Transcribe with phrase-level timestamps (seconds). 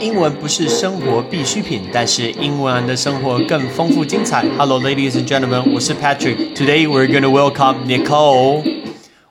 [0.00, 4.44] 英文不是生活必需品，但是英文的生活更丰富精彩。
[4.58, 6.54] Hello, ladies and gentlemen，我是 Patrick。
[6.54, 8.62] Today we're going to welcome Nicole。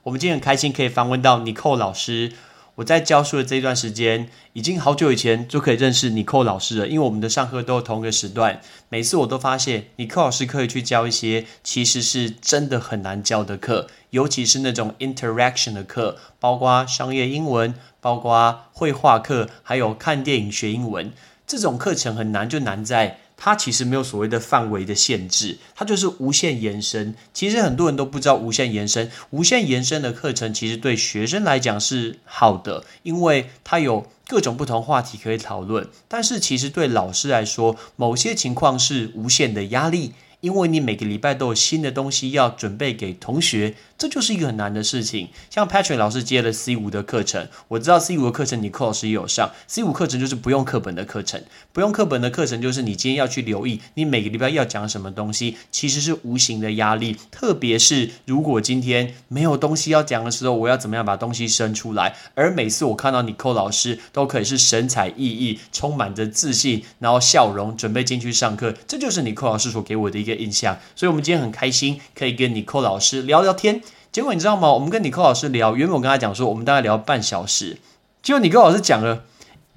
[0.02, 2.32] 我们今天很开心可以访问到 Nicole 老师。
[2.76, 8.60] 我在教书的这一段时间，已经好久以前就可以认识 Nicole 老师了，因为我们的上课都有同一个时段。
[8.90, 21.14] 每次我都发现 Nicole 老师可以去教一些其实是真的很难教的课，尤其是那种 interaction 的课，包括商业英文，包括绘画课，还有看电影学英文。
[21.48, 23.20] 这种课程很难，就难在。
[23.38, 27.16] 它其实没有所谓的范围的限制，它就是无限延伸。
[27.34, 35.88] 其实很多人都不知道无限延伸，无限延伸的课程其实对学生来讲是好的，因为它有各种不同话题可以讨论。
[36.08, 40.14] 但是其实对老师来说，某些情况是无限的压力。
[40.42, 45.30] 因为你每个礼拜都有新的东西要准备给同学，这就是一个很难的事情。
[45.50, 49.52] 像 Patrick 老师接了 C 五的课程，我知道 C 五的课程你 c 老师也有上。
[49.68, 51.44] C 五课程就是不用课本的课程，
[51.74, 57.18] 不用课本的课程就是你今天要去留意你每个礼拜要讲什么东西，其实是无形的压力。
[57.32, 62.16] 特别是如果今天没有东西要讲的时候，我要怎么样把东西生出来？
[62.36, 70.36] 而每次我看到你 c 老师都可以是神采奕奕、充满着自信，然后笑容，准备进去上课，这就是你 c 老师所给我的一个。
[70.36, 73.82] 印象，所以我们今天很开心可以跟你寇老师聊聊天。
[74.16, 74.72] 结果你知道吗？
[74.72, 77.80] 我们跟尼克老师聊，原本我跟他讲说我们大概聊半小时，
[78.24, 79.26] 结果尼克老师讲了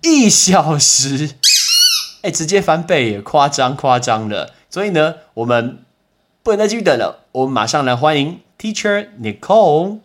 [0.00, 1.30] 一小时，
[2.22, 4.54] 哎，直接翻倍，也夸张夸张了。
[4.70, 5.78] 所以呢，我们
[6.44, 9.98] 不能再继续等了，我们马上来欢迎 Teacher Nicole。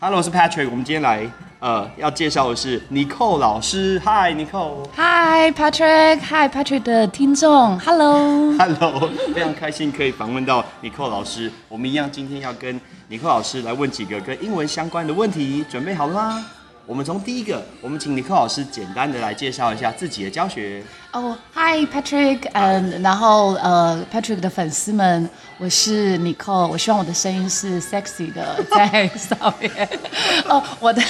[0.00, 1.28] Hello，我是 Patrick，我们今天来。
[1.58, 4.00] 呃，要介绍的是 Nicole 老师。
[4.04, 4.86] Hi，Nicole。
[4.94, 6.20] Hi，Patrick。
[6.20, 7.76] Hi，Patrick 的听众。
[7.80, 8.56] Hello。
[8.56, 11.50] Hello，非常开心可以访问到 Nicole 老师。
[11.68, 16.46] 我们一样今天要跟 Nicole 老师来问几个跟英文相关的问题，准备好了吗？
[16.88, 20.82] 我们从第一个，我们请尼克老师简单的来介绍一下自己的教学。
[21.12, 25.28] 哦，Hi Patrick，嗯，然后呃，Patrick 的粉丝们，
[25.58, 29.70] 我是 Nicole，我希望我的声音是 sexy 的在上面。
[30.48, 31.02] 哦，我的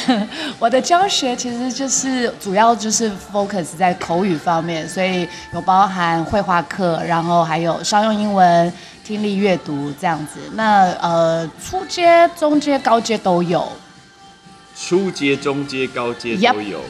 [0.58, 8.72] 我的教学其实就是主要就是 focus 在口语方面，所以有包含绘画课，然后还有商用英文、
[9.04, 10.40] 听力阅读这样子。
[10.54, 13.70] 那呃，初阶、中阶、高阶都有。
[14.80, 16.80] 初阶、中阶、高阶都有，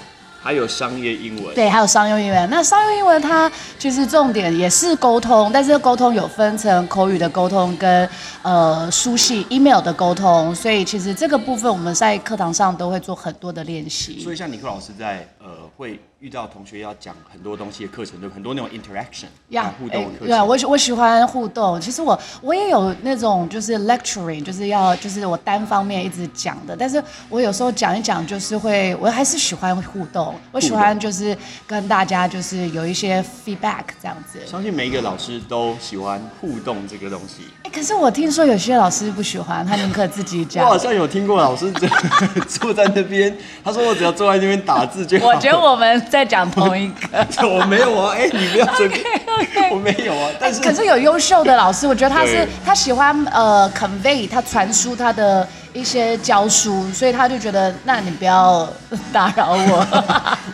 [0.43, 1.55] 还有商业英文。
[1.55, 2.51] 对，还有商用英文。
[2.51, 8.09] 那商用英文它其实重点也是沟通，但是沟通有分成口语的沟通跟
[8.43, 14.21] 呃书信 email 的沟通，所以其实这个部分我们在课堂上都会做很多的练习。
[14.21, 15.99] 所以像尼克老师在呃会。
[16.21, 20.27] 遇到同学要讲很多东西的课程，就很多那种 interaction，呀，互动的课程。
[20.27, 21.81] 对啊，我我喜欢互动。
[21.81, 26.75] 其实我我也有那种就是 lecturing，就是要就是我单方面一直讲的。
[26.77, 30.35] 但是我有时候讲一讲，就是会，我还是喜欢互动。
[30.51, 31.37] 我喜欢就是
[31.69, 34.45] 跟大家就是有一些 feedback 这样子。
[34.45, 37.45] 相信每一个老师都喜欢互动这个东西。
[37.63, 40.65] 哎，可是我听说有些老师不喜欢，他宁可自己讲。
[40.65, 41.71] 我好像有听过老师
[42.49, 45.29] 坐在那边，他说我只要坐在那边打字就好。
[45.29, 46.08] 我觉得我们。
[46.09, 49.05] 在讲同一个， 我没有啊，哎，你不要随便，
[49.71, 58.69] 我没有啊，但是可是有优秀的老师，我觉得他是他喜欢呃 convey 他传输他的一些教书，所以他就觉得那你不要
[59.13, 59.87] 打扰我，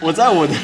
[0.01, 0.55] 我在我的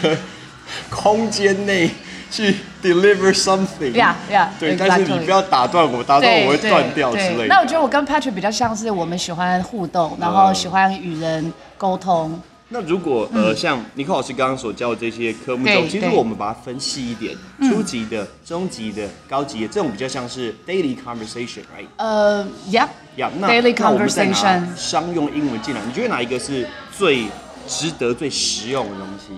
[0.91, 1.91] 空间内
[2.31, 7.47] 去 deliver something，呀呀，对，但是你不要打断我，打断我会断掉之类的。
[7.47, 12.41] 那我觉得我跟 Patrick 比较像是我们喜欢互动，然后喜欢与人沟通。
[12.73, 17.37] 那如果呃，像尼克老师刚刚所教的这些科目中，其实我们把它分细一点，
[17.69, 21.87] 初级的、中级的、高级的，这种比较像是 daily conversation，right？
[21.97, 24.77] 呃，yeah，yeah，daily conversation。
[24.77, 26.65] 商用英文进来，你觉得哪一个是
[26.97, 27.25] 最
[27.67, 29.35] 值得、最实用的东西？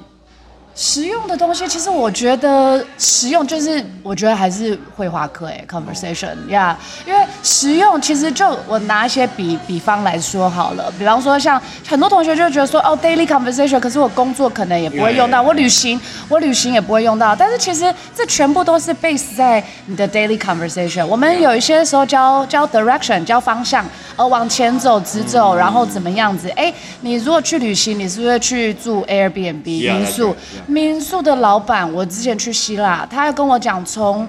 [0.75, 21.04] 实用的东西，其实我觉得实用就是，我觉得还是绘画课哎，conversation 呀，因为实用其实就我拿一些比比方来说好了，比方说像很多同学就觉得说哦 daily conversation，可是我工作可能也不会用到，我旅行我旅行也不会用到，但是其实这全部都是 base 在你的 daily conversation。
[21.04, 23.84] 我们有一些时候教教 direction 教方向，
[24.16, 26.48] 呃往前走直走，然后怎么样子？
[26.57, 26.72] 哎，
[27.03, 30.34] 你如果去旅行，你是不是去住 Airbnb 民宿？
[30.66, 34.26] 民宿的老板，我之前去希腊，他要跟我讲从。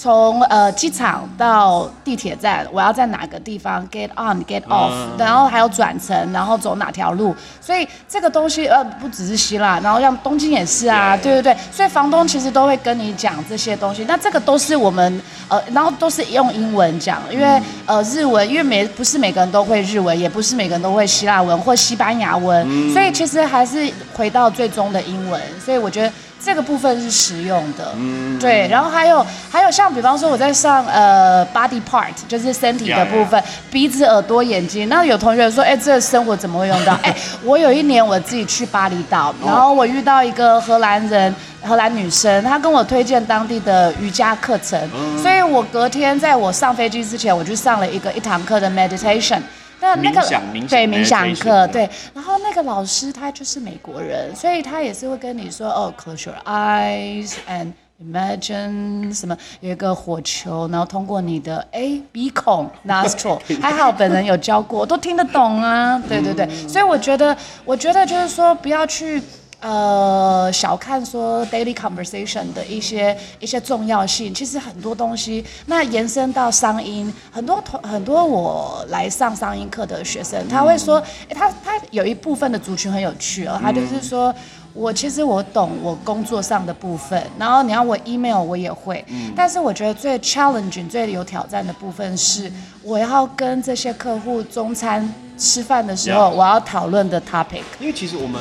[0.00, 11.42] 从呃机场到地铁站，我要在哪个地方 get on get off，然后还有转乘，然后走哪条路，所以这个东西呃不只是希腊，然后像东京也是啊，对。
[11.42, 26.10] 对对，所以房东其实都会跟你讲这些东西，那这个都是我们呃，然后都是用英文讲，因为呃日文，因为每不是每个人都会日文，也不是每个人都会希腊文或西班牙文，所以其实还是回到最终的英文，所以我觉得。
[26.42, 34.88] 这个部分是实用的，嗯，对，然后还有还有像比方说我在上呃 body part，就是身体的部分，鼻子、耳朵、眼睛。
[34.88, 36.94] 那有同学说，哎，这个生活怎么会用到？
[37.04, 37.14] 哎，
[37.44, 44.80] 我有一年我自己去巴厘岛，然后我遇到一个荷兰人，荷兰女生，她跟我推荐当地的瑜伽课程，
[45.20, 49.40] 所以我隔天在我上飞机之前，我就上了一个一堂课的 meditation。
[49.80, 50.20] 那那个
[50.68, 57.72] 对冥想课对，然后那个老师他就是美国人，所以他也是会跟你说哦，close your eyes and
[58.02, 69.22] imagine 什么有一个火球，然后通过你的哎鼻孔 nostril，还好本人有教过，都听得懂啊，对对对，所以我觉得我觉得就是说不要去。
[69.60, 80.96] 呃，小看说 daily conversation 的一些一些重要性，其实很多东西，那延伸到商音，很多同很多我来上商音课的学生，他会说，
[81.28, 84.34] 哎，他他有一部分的族群很有趣哦，他就是说
[84.72, 89.04] 我其实我懂我工作上的部分，然后你要我 email 我也会，
[89.36, 92.50] 但是我觉得最 challenging 最有挑战的部分是，
[92.82, 98.40] 我要跟这些客户中餐吃饭的时候，我要讨论的 topic，因为其实我们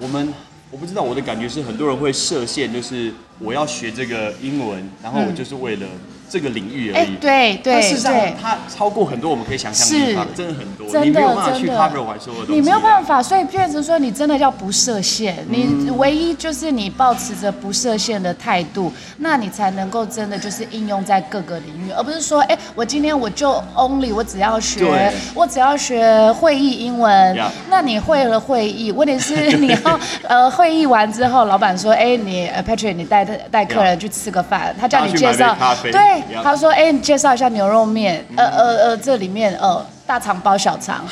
[0.00, 0.32] 我们。
[0.74, 5.86] 我不知道，我的感觉是很多人会设限，就是我要学这个英文，然后我就是为了。
[6.28, 12.60] 这个领域而已，对对对，它超过很多我们可以想象的地方，真的很多，你没有办法去 cover 完所有的东西。
[12.60, 27.36] 你没有办法，所以变成说你真的要不设限，你唯一就是你保持着不设限的态度，那你才能够真的就是应用在各个领域，而不是说，哎，我今天我就 only 我只要学，我只要学会议英文，
[27.68, 36.13] 那你会了会议，问题是你要 呃会议完之后，老板说，哎，你 Patrick 你带带客人去吃个饭，他叫你介绍，对。
[36.42, 41.04] 他说：“哎，你介绍一下牛肉面，呃呃呃，这里面呃大肠包小肠，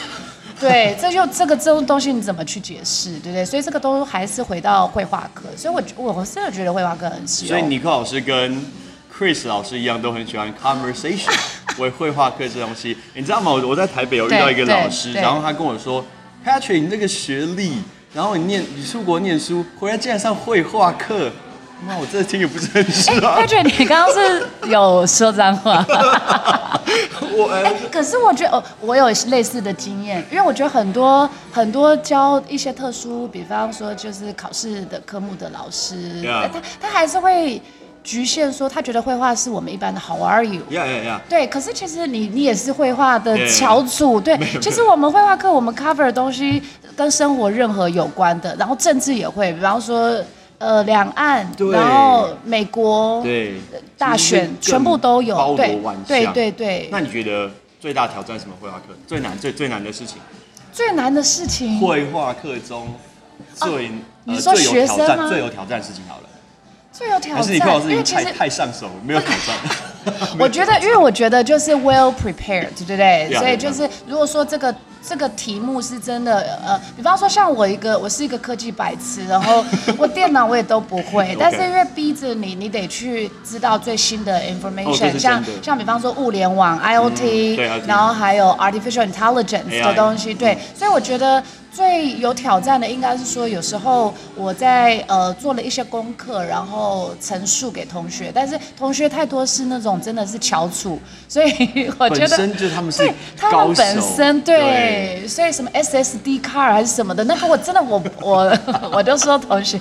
[0.60, 3.44] 对，这就这个这种东西你怎么去解释，对不对？
[3.44, 7.48] 所以这个都还是回到绘画课，所以我我真的觉得绘画课很实用。
[7.48, 8.64] 所以尼克老师跟
[9.12, 11.32] Chris 老师一样，都很喜欢 conversation
[11.78, 12.96] 为绘画课这东西。
[13.14, 13.50] 你知道吗？
[13.52, 16.04] 我我在台北有遇到一个老师，然后他跟我说
[16.44, 17.82] ，Patrick，你这个学历，
[18.14, 21.30] 然后你念你出国念书，回来竟然上绘画课。”
[21.86, 23.34] 那我这听也不是很是啊。
[23.36, 25.84] 他觉得你刚刚是有说脏话。
[27.34, 37.60] 我哎，可是我觉得哦，我有类似的经验，因为我觉得很多很多教一些特殊，比方说就是考试的科目的老师，他他还是会
[38.04, 40.60] 局限说，他觉得绘画是我们一般的 How are you？
[40.70, 41.20] 呀呀呀！
[41.28, 44.38] 对，可是其实你你也是绘画的翘楚，对。
[44.60, 46.62] 其实我们绘画课我们 cover 的东西
[46.94, 50.22] 跟生活任何有关的，然后政治也会，比方说。
[50.62, 53.54] 呃，两岸，然后美国，对，
[53.98, 55.76] 大选全部都有，对，
[56.06, 56.88] 对对对。
[56.92, 57.50] 那你觉得
[57.80, 58.54] 最大挑战什么？
[58.60, 60.18] 绘画课最难最最难的事情？
[60.72, 61.80] 最难的事情？
[61.80, 62.94] 绘画课中
[63.56, 63.90] 最
[64.22, 65.28] 你说学生吗？
[65.28, 66.28] 最有挑战的事情好了。
[66.92, 69.56] 最有挑战，还是你老师因为太太上手，没有挑战。
[70.38, 73.32] 我觉得，因为我觉得就是 well prepared，对不对？
[73.34, 74.72] 所以就是如果说这个。
[75.06, 79.64] 这个题目是真的，呃，比方说像我一个，我是一个科技白痴，然后
[79.98, 87.56] 我电脑我也都不会，但是因为逼着你，你得去知道最新的 information，像像比方说物联网 IOT，
[87.86, 91.42] 然后还有 artificial intelligence 的东西，对，所以我觉得。
[91.72, 108.58] 最有挑战的应该是说，有时候我在呃做了一些功课，然后陈述给同学，但是同学太多是那种真的是翘楚，所以我觉得本身就他们是他们本身对，所以什么 SSD card 还是什么的，那个我真的我我
[108.92, 109.78] 我就说同学，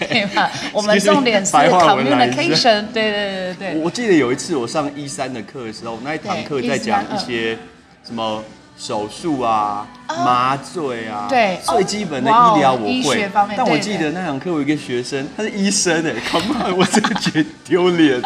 [0.00, 0.50] 对吧？
[0.72, 3.80] 我们重点是 communication，对对对对。
[3.82, 7.56] 我记得有一次我上一三的课的时候，那一堂课在讲一些
[8.04, 8.42] 什么。
[8.76, 13.30] 手术啊，麻醉啊，对，最基本的医疗我会。
[13.56, 18.20] 但我记得那堂课有一个学生，他是医生哎， Come on，我真的觉得丢脸。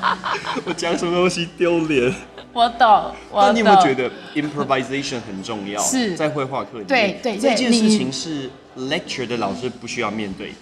[0.66, 2.14] 我讲什么东西丢脸？
[2.52, 3.54] 我懂，我懂。
[3.54, 5.82] 你有没有觉得 improvisation 很重要？
[5.82, 10.56] 是在绘画课里面，对对，这件事情是 lecture 的老师不需要面对的。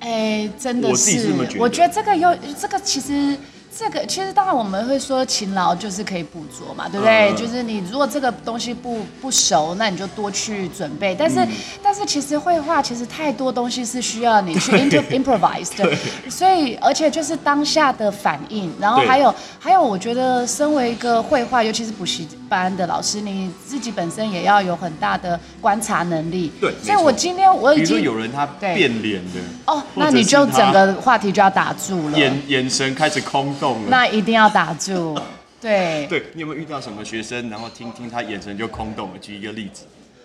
[0.00, 1.60] 哎，真的是，我自己是这么觉得。
[1.60, 3.36] 我觉得这个有这个其实。
[3.76, 7.34] 这个其实当然我们会说勤劳就是可以捕捉嘛，对不对？
[7.34, 11.12] 就是你如果这个东西不不熟，那你就多去准备。
[11.18, 11.44] 但是
[11.82, 14.70] 但是其实绘画其实太多东西是需要你去
[15.10, 15.90] improvise 的，
[16.30, 26.52] 所以而且就是当下的反应，然后还有还有，我觉得身为一个绘画，尤其是补习班的老师，你自己本身也要有很大的观察能力。
[26.60, 33.52] 对，所以我今天我已经有人他变脸的哦，那你就整个话题就要打住了，眼眼神开始空。
[33.88, 35.18] 那一定要打住，
[35.60, 36.06] 对。
[36.08, 39.18] 对你有没有遇到什么学生，然后听听他眼神就空洞了？
[39.18, 39.84] 举一个例子。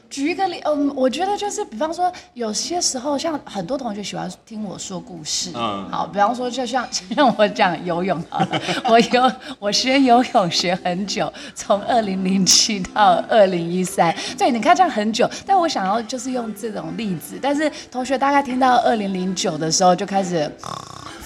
[0.10, 20.52] 举一个例，嗯，我觉得就是，比方说，有些时候像很多同学喜欢听我说故事，嗯好，比方说，就像 就像我讲游泳好了，我游我学游泳学很久，从二零零七到二零一三，对，你看这样很久，但我想要就是用这种例子，但是同学大概听到二零零九的时候就开始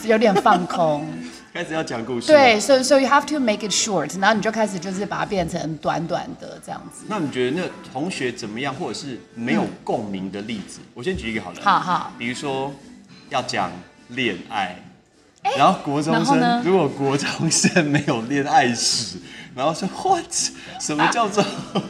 [0.04, 1.08] 有点放空。
[1.54, 2.26] 开始要讲故事。
[2.26, 7.06] 对，，所以 so you have to make it short，然后你就开始就是把它变成短短的这样子。
[7.08, 10.80] 那你觉得那同学怎么样，或者是没有共鸣的例子？
[10.96, 11.62] 我先举一个好了。
[11.62, 12.74] 好好，比如说
[13.30, 13.72] 要讲
[14.08, 14.84] 恋爱，
[15.56, 19.18] 然后国中生如果国中生没有恋爱史，
[19.56, 20.26] 然后说 what
[20.80, 21.46] 什么叫做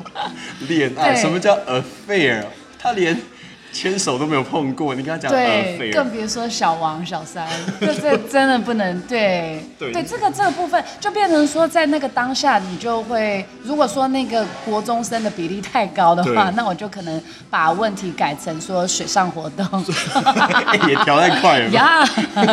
[0.67, 1.13] 恋爱？
[1.13, 2.43] 对什么叫 affair？
[2.77, 3.17] 他连
[3.73, 7.47] 牵手都没有碰过，你跟他讲对更别说小王、小三，
[7.81, 9.91] 这这真的不能对对。
[10.03, 19.65] 这个这个部分就变成说，在那个当下，你就会如果说那个国中生的比例太高的话，那我就可能把问题改成说水上活动，
[20.67, 21.69] 哎也调太快了。
[21.71, 21.73] 吧？
[21.73, 22.05] 呀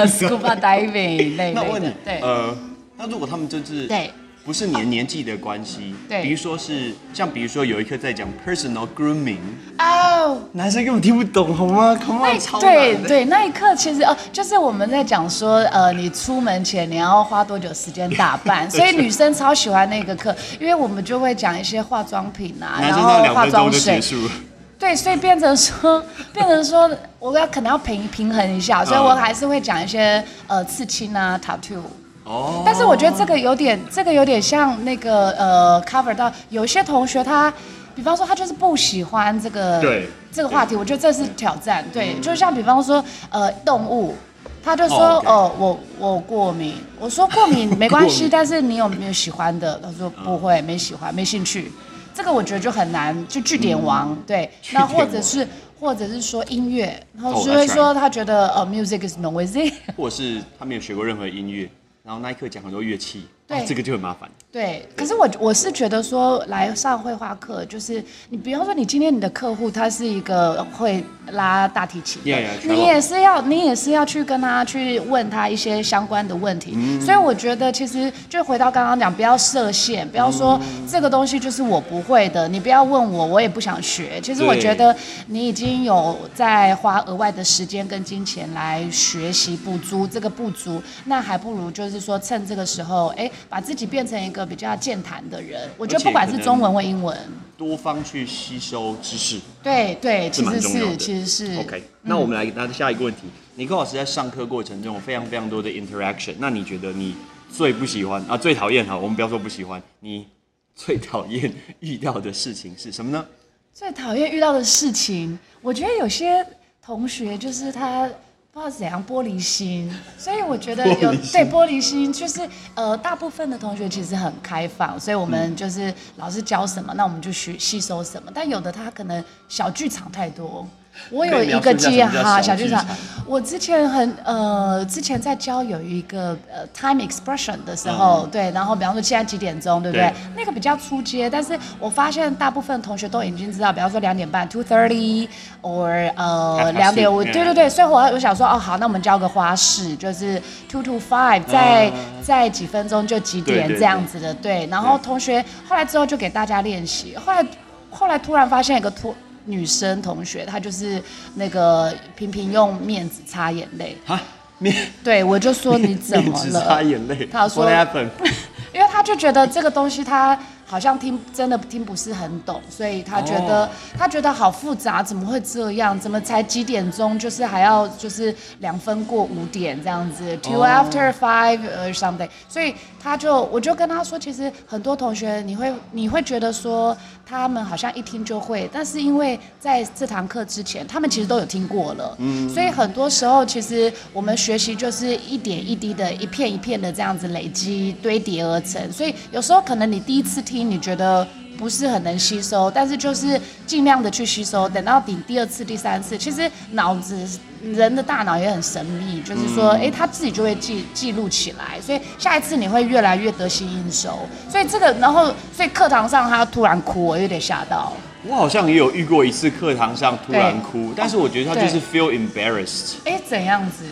[0.07, 2.19] ，scuba diving 类 那我问你，，对。
[2.21, 2.57] 呃，
[2.97, 4.11] 那如果他们就是对
[4.43, 9.37] 不是年年纪的关系，对比如说是像比如说有一课在讲 personal grooming，
[9.79, 10.41] 哦。
[10.53, 12.59] 男生根本听不懂好吗？Come 那 on，超。
[12.59, 24.31] 对对，那一刻其实哦，就是我们在讲说，呃，你出门前你要花多久时间打扮， 所以女生超喜欢那个课，因为我们就会讲一些化妆品啊，然男生到后化妆水结，束了。
[24.79, 31.83] 对，所以变成说，变成说，我要可能要平平衡一下，所以我还是会讲一些呃刺青啊，tattoo。
[32.31, 37.53] 哦，但是我觉得这个有点，这个有点像那个呃，cover 到有些同学他，
[37.93, 40.09] 比方说他就是不喜欢这个对。
[40.33, 41.85] 这个话题，我觉得这是挑战。
[41.93, 44.15] 对，就像比方说呃动物，
[44.63, 49.77] 他就说哦我我过敏，我说过敏没关系， 但是你有没有喜欢的？
[49.83, 51.73] 他说不会，没喜欢，没兴趣。
[52.15, 55.45] 这个我觉得就很难，就据点王、对，那或者是
[55.81, 59.73] 或者是说音乐，然后哦就会 that's right 说他觉得呃 music is noisy。
[59.97, 61.69] 或者是他没有学过任何音乐，
[62.03, 64.31] 然后那一刻讲很多乐器，对哦这个就很麻烦。
[64.53, 77.01] 对，可是我我是觉得说来上绘画课，就是你比方说你今天你的客户他是一个会拉大提琴的 Yeah, yeah, 你也是要你也是要去跟他去问他一些相关的问题，嗯。
[77.01, 84.21] 所以我觉得其实就回到刚刚讲，不要设限，不要说嗯这个东西就是我不会的，你不要问我，我也不想学。
[84.21, 84.95] 其实我觉得
[85.29, 95.69] 你已经有在花额外的时间跟金钱来学习补足这个不足，那还不如就是说趁这个时候，哎，把自己变成一个比较健谈的人。
[95.77, 97.17] 我觉得不管是中文或英文，
[97.57, 100.97] 多方去吸收知识对对，其实是。
[100.97, 103.23] 其实是 OK，那我们来拿下一个问题。
[103.55, 107.15] 尼克老师在上课过程中有非常非常多的 interaction，那你觉得你
[107.51, 110.27] 最不喜欢啊，最讨厌哈，我们不要说不喜欢，你
[110.75, 113.25] 最讨厌遇到的事情是什么呢？
[113.73, 116.45] 最讨厌遇到的事情，我觉得有些
[116.83, 118.09] 同学就是他
[118.53, 119.89] 不知道怎样玻璃心，
[120.19, 122.41] 所以我觉得有玻对玻璃心就是
[122.75, 128.31] 呃，大部分的同学其实很开放，所以我嗯们就是老师教什么，那我们就学吸收什么。
[128.35, 130.67] 但有的他可能小剧场太多。
[131.11, 132.97] 我有一个经验可以描述一下什么叫哈，小剧场。
[133.27, 140.13] 我之前很呃，之前在教有一个呃 time expression 的时候，对，然后比方说现在几点钟，对不对？
[140.37, 145.29] 那个比较出街，但是我发现大部分同学都已经知道，比方说两点半 two thirty
[145.63, 151.89] or 呃两点五，对对对，所以我我想说，哦好，那我们教个花式，就是 two to five，在
[152.21, 154.67] 在几分钟就几点这样子的，对。
[154.67, 157.47] 然后同学后来之后就给大家练习，后来
[157.91, 159.15] 后来突然发现一个突
[159.51, 161.03] 女生同学，她就是
[161.35, 164.23] 那个频频用面子擦眼泪，啊，
[164.59, 164.75] 面？
[165.03, 166.61] 对我就说你怎么了？
[166.67, 166.83] 擦？
[166.83, 167.27] 眼泪？
[167.27, 167.65] 她说
[168.73, 170.39] 因为她就觉得这个东西他
[170.71, 175.99] 好像听真的听不是很懂，所以他觉得、哦他觉得好复杂，怎么会这样？
[175.99, 177.19] 怎么才几点钟？
[177.19, 182.29] 就是还要就是两分过五点这样子，two 哦 after five or something。
[182.49, 182.73] 所以
[183.03, 186.97] 他就我就跟他说，其实很多同学你会你会觉得说
[187.27, 201.27] 他们好像一听就会，但是因为在这堂课之前，他们其实都有听过了，嗯，所以很多时候其实我们学习就是一点一滴的、一片一片的这样子累积堆叠而成，所以有时候可能你第一次听，你觉得。
[201.59, 204.67] 不是很能吸收，但是就是尽量的去吸收。
[204.67, 207.29] 等到顶第二次、第三次，其实脑子
[207.63, 214.21] 人的大脑也很神秘，就是说，哎、他自己就会记记录起来，所以下一次你会越来越得心应手。
[214.49, 217.93] 所以这个，然后所以课堂上他突然哭，我有点吓到。
[218.27, 223.85] 我好像也有遇过一次课堂上突然哭，但是我觉得他就是 feel embarrassed，哎，怎样子？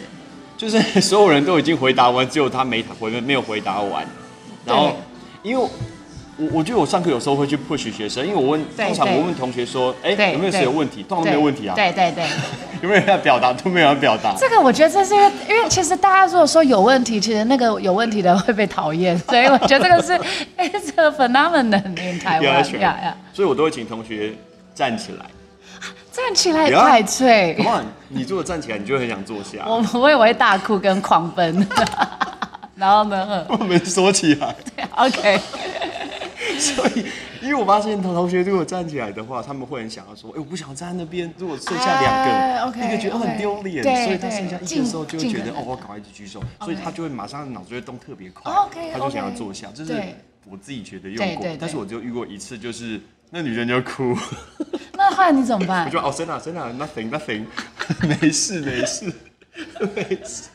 [0.57, 4.07] 就是 所有人都已经回答完，只有他没回没有回答完。
[4.65, 4.97] 然后
[5.43, 5.69] 因为
[6.39, 11.03] 我我觉得我上课有时候会去 push 学生，因为我问，对对通常我问同学说，哎、对有没有谁对有问题？
[11.03, 11.75] 通常都没有问题啊。
[11.75, 12.25] 对对对，
[12.81, 13.53] 有没有人要表达？
[13.53, 14.35] 都没有人表达。
[14.39, 20.13] 这个我觉得这是因为，因为其实大家如果说有问题，其实那个有问题的会被讨厌，所以我觉得这个是
[20.57, 22.65] it's a phenomenon in 台湾
[23.33, 24.33] 所以我都会请同学
[24.75, 25.27] 站起来。
[26.13, 27.57] 站起来太脆
[28.09, 29.65] 你如果站起来，你就很想坐下。
[29.67, 31.65] 我我以为大哭跟狂奔，
[32.75, 34.53] 然后呢我们说起来
[34.97, 35.41] ，，OK，
[36.61, 37.05] 所以
[37.41, 41.33] 因为我发现同同学如果站起来的话，他们会很想要说，哎、我不想站在那边。
[41.39, 48.53] 如果剩下两个，哎，OK，一个觉得很丢脸，对所以他剩下一个的时候就会觉得，哦，我赶快去举手，所以他就会马上脑子会动特别快
[48.93, 49.69] 他就想要坐下。
[49.75, 49.93] 这是
[50.51, 53.01] 我自己觉得用过但是我就遇过一次，就是
[53.31, 54.17] 那女生就哭，
[54.97, 55.91] 那后来你怎么办我？
[55.91, 57.45] 就哦， 真的真的 nothing nothing，
[58.03, 59.13] 没事没事
[59.95, 60.49] 没事。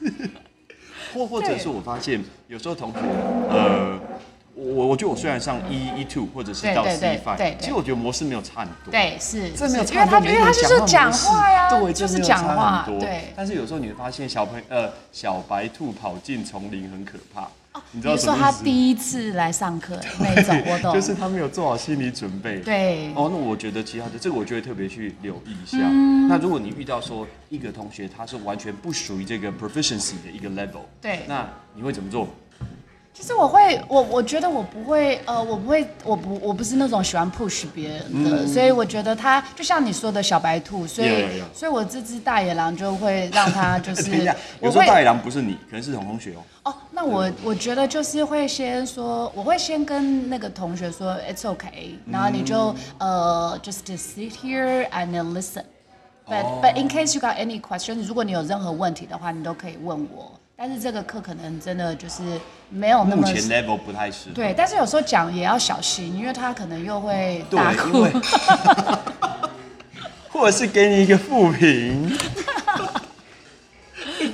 [1.13, 2.98] 或或者是我发现有时候同学，
[3.50, 4.00] 呃，
[4.63, 8.91] 我我觉得我虽然上 E E two 或者是到 C 对 five，其实我觉得模式没有差很多。
[8.91, 13.01] 对，是，这没有差很多，因为他就是讲话呀，对，就是讲话很，多。
[13.01, 13.34] 对。
[13.36, 17.48] 但是有时候你会发现小朋呃小白兔跑进丛林很可怕，
[17.91, 18.63] 你知道什么意思？
[18.63, 22.60] 第一次来上课那种，我懂，就是他没有做好心理准备。
[22.60, 25.77] 对，哦，那我觉得其他的这个我就会特别去留意一下。
[25.82, 32.27] 嗯那如果你遇到说一个同学他是完全不属于这个 proficiency 的一个 level，对那你会怎么做？
[33.13, 41.58] 其实我会，我我觉得我不会，呃，我不会，我不我不是那种喜欢 push 别人的，所以我觉得他就像你说的小白兔，所以 Yeah, yeah, yeah.
[41.58, 46.72] 所以我这只大野狼就会让他就是， 我会有时候大野狼不是你，可能是同同学哦。
[46.72, 55.63] 哦，那我我觉得就是会先说，我会先跟那个同学说 it's okay，然后你就、呃 just to sit here and listen。
[56.25, 60.32] But、哦 but in case you got any questions，如果你有任何问题的话，你都可以问我。
[60.65, 62.22] 但是这个课可能真的就是
[62.70, 64.32] 没有那么目前 level 不太适合。
[64.34, 68.12] 对，但是有时候讲也要小心，因为他可能又会大哭因为。
[70.32, 72.17] 或者是给你一个负评。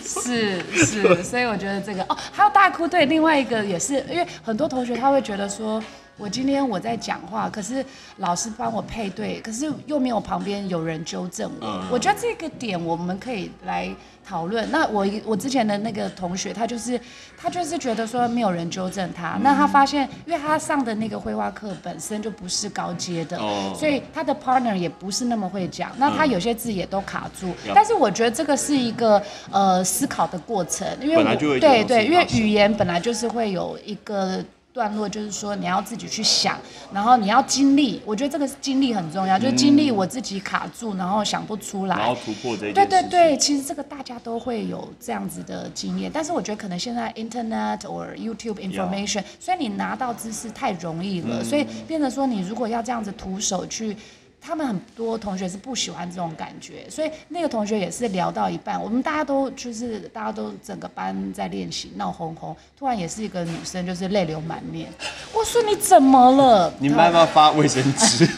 [0.06, 2.88] 是是，所以我觉得这个哦，还有大哭。
[2.88, 5.84] 对，另外一个也是，因为很多同学他会觉得说，
[6.20, 7.84] 我今天我在讲话，可是
[8.18, 11.66] 老师帮我配对，可是又没有旁边有人纠正我。
[11.66, 13.90] 嗯我觉得这个点我们可以来
[14.24, 14.70] 讨论。
[14.70, 17.00] 那我我之前的那个同学，他就是
[17.38, 27.54] 他就是觉得说没有人纠正他，那他发现，因为他上的那个绘画课本身就不是高阶的，哦所以他的 partner 也不是那么会讲，那他有些字也都卡住。
[27.74, 34.44] 但是我觉得这个是一个呃思考的过程，因为我对对，因为语言本来就是会有一个。
[34.72, 36.58] 段落就是说你要自己去想，
[36.94, 43.02] 然后你要经历，我觉得这个是经历很重要，就是经历我自己卡住，然后想不出来，然后突破这一件对。
[43.02, 53.98] 对对，其实这个大家都会有这样子的经验，但是我觉得可能现在 Internet or YouTube information，所以你拿到知识太容易嗯了，所以变得说你如果要这样子徒手去。
[54.42, 64.90] 他们很多同学是不喜欢这种感觉，所以那个同学也是聊到一半，我们大家都就是大家都整个班在练习闹哄哄，突然也是一个女生就是泪流满面。
[65.34, 66.74] 我说你怎么了？
[66.80, 68.26] 你们班要不要发卫生纸？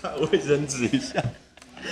[0.00, 1.22] 发卫生纸一下。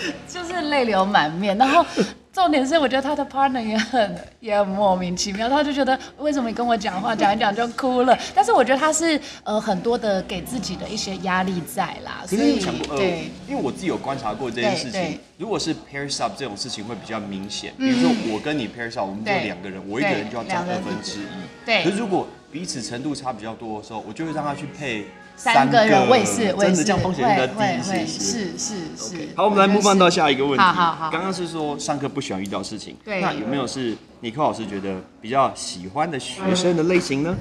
[0.28, 1.84] 就是泪流满面，然后
[2.32, 8.16] 重点是我觉得他的 partner 也很也很莫名其妙，他就觉得为什么你跟我讲话讲一讲就哭了？
[8.34, 15.18] 但是我觉得他是呃很多的给自己的一些压力在啦，可所以是你有想过，呃对，因为我自己有观察过这件事情。
[15.36, 21.26] 如果是 pairs up 这种事情会比较明显，比如说我跟你 pairs up，我们就两个人，我一个人就要占二分之一。
[21.64, 25.06] 对可是如果彼此程度差比较多的时候，我就会让他去配
[25.42, 28.20] 三个人我也是，我也是真的这样风险比较低会一些会些。
[28.20, 29.28] 是是是。
[29.34, 30.62] 好，我们来 move on 到下一个问题。
[30.62, 37.34] 好好好刚刚是说上课不喜欢遇到事情，对那有没有是尼克老师觉得比较喜欢的学生的类型呢？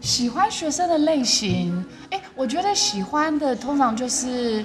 [0.00, 4.64] 喜欢学生的类型，哎，我觉得喜欢的通常就是。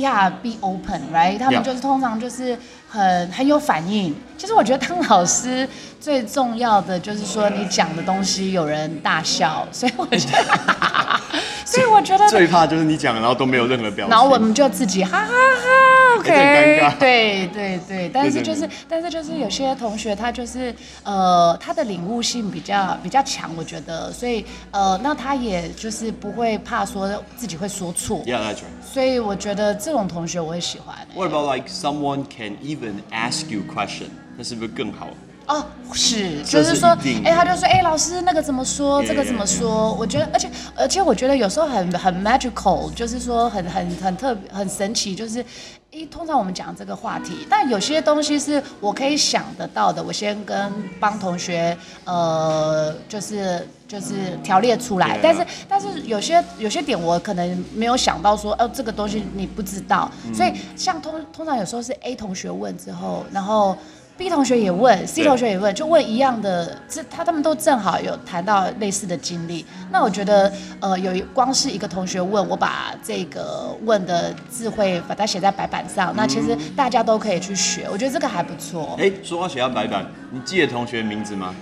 [0.00, 1.38] 呀、b e open，right？
[1.38, 4.14] 他们就是通常就是很很有反应。
[4.38, 5.66] 其实我觉得当老师
[5.98, 11.20] 最重要的就是说你讲的东西有人大笑，所以我觉得，
[11.64, 14.10] 所以我觉得最怕就是你讲，然后都没有任何表情。
[14.10, 20.72] 然后我们就自己哈哈哈，OK，有点尴尬对对对， 但是就是，但是就是有些同学他就是
[21.02, 28.92] 呃，他的领悟性比较比较强，我觉得，所以呃，那他也就是不会怕说自己会说错，Yeah, that's right.
[28.92, 31.06] 所以我觉得这种同学我会喜欢、欸。
[31.14, 32.75] What about like someone can even
[33.11, 34.09] ask you question？
[34.37, 35.15] 那是不是更好？
[35.46, 36.88] 哦，是，就是是说
[37.24, 39.94] 哎、他就说，哎、老师那个怎么说，这个怎么说？
[39.94, 45.44] 我觉得，而且而且我觉得有时候很很 magical，就是说很很很特别很神奇，就是。
[45.92, 63.74] 一通常我们讲这个话题，但有些东西是我可以想得到的，我先跟帮同学呃，就是就是条列出来.但是但是有些有些点我可能没有想到说，哦、这个东西你不知道，所以像通通常有时候是 A 同学问之后，然后
[64.16, 69.66] B 同学也问，C 同学也问，就问一样的，这他他们都正好有谈到类似的经历。
[69.90, 70.50] 那我觉得，
[70.80, 78.96] 呃，有一光是一个同学问，我把这个问的智慧把它写在白板上，那其实大家都可以去学，我觉得这个还不错。
[78.98, 81.54] 哎，说到写下白板，你记得同学名字吗？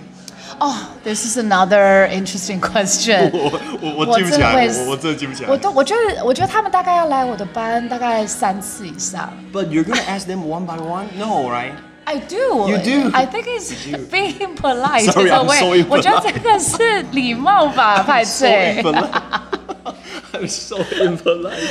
[0.57, 3.29] 哦、t h i s is another interesting question。
[3.35, 5.49] 我我我记不起来我我真的记不起来。
[5.49, 9.33] 我都我觉得，我觉得他们大概要来我的班大概三次以上。
[9.51, 11.07] But you're gonna ask them one by one?
[11.17, 11.73] No, right?
[12.05, 12.69] I do.
[12.69, 13.09] You do?
[13.13, 13.73] I think it's
[14.11, 15.11] being polite.
[15.11, 15.87] Sorry, I'm so impolite.
[15.89, 19.11] 我觉得这个是礼貌吧，派 so impolite.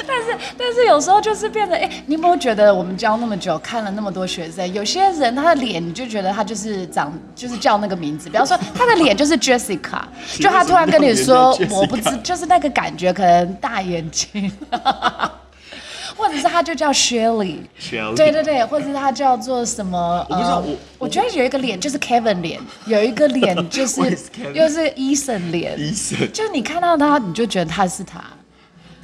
[0.07, 10.01] 但是但是有时候就是变得，哎、你有没有觉得我们教那么久，看了那么多学生，有些人他的脸你就觉得他就是长就是叫那个名字，比方说他的脸就是 Jessica，
[10.41, 14.51] 就他突然跟你说我不知，就是那个感觉，可能大眼睛。
[16.17, 20.27] 或者是他就叫 Shirley，Shirley 对对对，或者是他叫做什么？
[20.29, 24.01] 我不知道呃我我觉得有一个脸就是 Kevin 脸，有一个脸 就是？
[24.55, 28.23] 又是 Eason 脸，医生，就是你看到他，你就觉得他是他。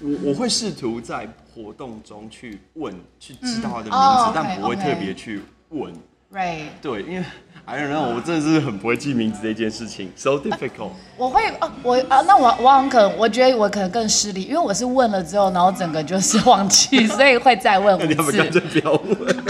[0.00, 5.92] 我我会试图在活动中去问，去知道他的名字，哦但不会特别去问。
[6.32, 6.68] Right。
[6.80, 7.24] 对，因为
[7.64, 10.90] I don't know，我真的是很不会记名字的一件事情，so difficult。
[11.16, 18.60] 我会哦，我啊，那我我很可能，我觉得我可能更失礼，因为我是问了之后，然后整个就是忘记， 所以会再问那你要五不干脆。
[18.60, 19.44] 不要问？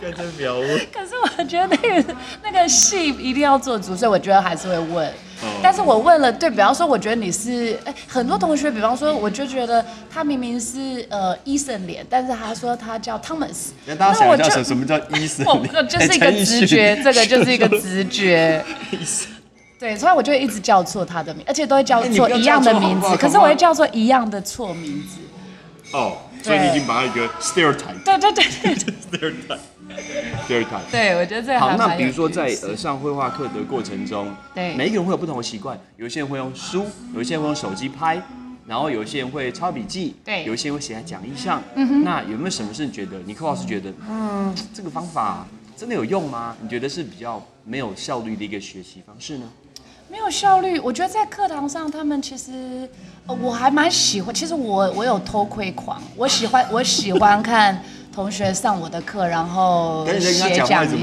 [0.00, 0.78] 干脆不要问。
[0.92, 2.14] 可是我觉得那个
[2.44, 5.12] 那个戏一定要做足，所以我觉得还是会问。
[5.40, 15.46] 哦但是我问了，对，比方说，我觉得你是，哎，很多同学，比方说，我就觉得他明明是呃医生脸，但是他说他叫 Thomas，那大家想我就一下什什么叫医生？
[15.46, 18.64] 我 就是一个直觉，这个就是一个直觉。
[18.90, 19.28] 医生。
[19.78, 25.18] 对，所以我就一直叫错他的名，而且都会叫错一样的名字，可是我会叫错一样的错名字。
[25.96, 28.74] 哦，所以你已经把他一个 stereotype 对对对
[29.12, 30.90] 对 对 stereotype stereotype。
[30.90, 38.20] 对，我觉得这个好，那比如说在呃上绘画课的过程中，对每一个人会有不同的习惯，有一些人会用书，有一些人会用手机拍，
[38.66, 41.62] 然后有一些人会抄笔记，对有一些人会写在讲义上。
[41.74, 45.46] 嗯那有没有什么是你觉得尼克老师觉得，嗯，这个方法
[45.76, 46.56] 真的有用吗？
[46.60, 49.48] 你觉得是比较没有效率的一个学习方式呢？
[50.10, 50.78] 没有效率。
[50.78, 52.88] 我觉得在课堂上，他们其实、
[53.26, 54.34] 呃我还蛮喜欢。
[54.34, 57.82] 其实我我有偷窥狂，我喜欢我喜欢看
[58.18, 60.96] 同学上我的课，然后写讲义。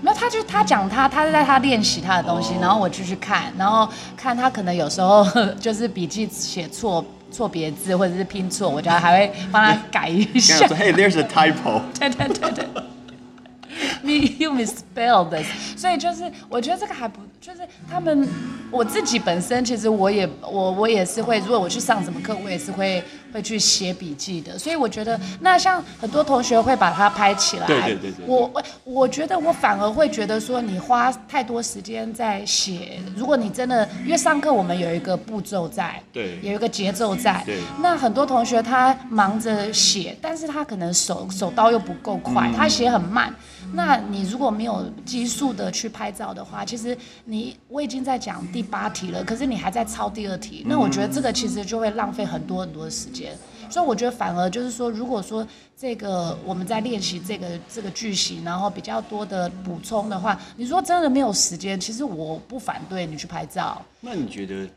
[0.00, 5.26] 没有，他就他讲他，他是在他练习他的东西，哦然后我继续看，然后看他可能有时候
[5.60, 11.82] 就是笔记写错错别字或者是拼错，我觉得还会帮他改一下，Hey, there's a typo。
[11.98, 12.64] 对对对对。
[14.02, 18.28] Me you misspelled this，所以就是我觉得这个还不就是他们
[18.70, 24.58] 我自己本身其实我也我我也是会，如果我去上什么课，我也是会会去写笔记的。
[24.58, 43.32] 所以我觉得那像很多同学会把它拍起来，对对对对对我我我觉得我反而会觉得说你花太多时间在写，如果你真的因为上课我们有一个步骤在，对有一个节奏在，对那很多同学他忙着写，但是他可能手手刀又不够快，他写很慢。
[43.72, 46.96] 那你如果没有急速的去拍照的话，其实
[47.28, 53.36] 你我已经在讲第八题了，可是你还在抄第二题，那我觉得这个其实就会浪费很多很多的时间。
[53.68, 55.44] 所以我觉得反而就是说，如果说
[55.76, 63.84] 这个我们在练习这个这个句型，然后比较多的补充的话，你说真的没有时间，其实我不反对你去拍照。
[64.00, 64.68] 那你觉得，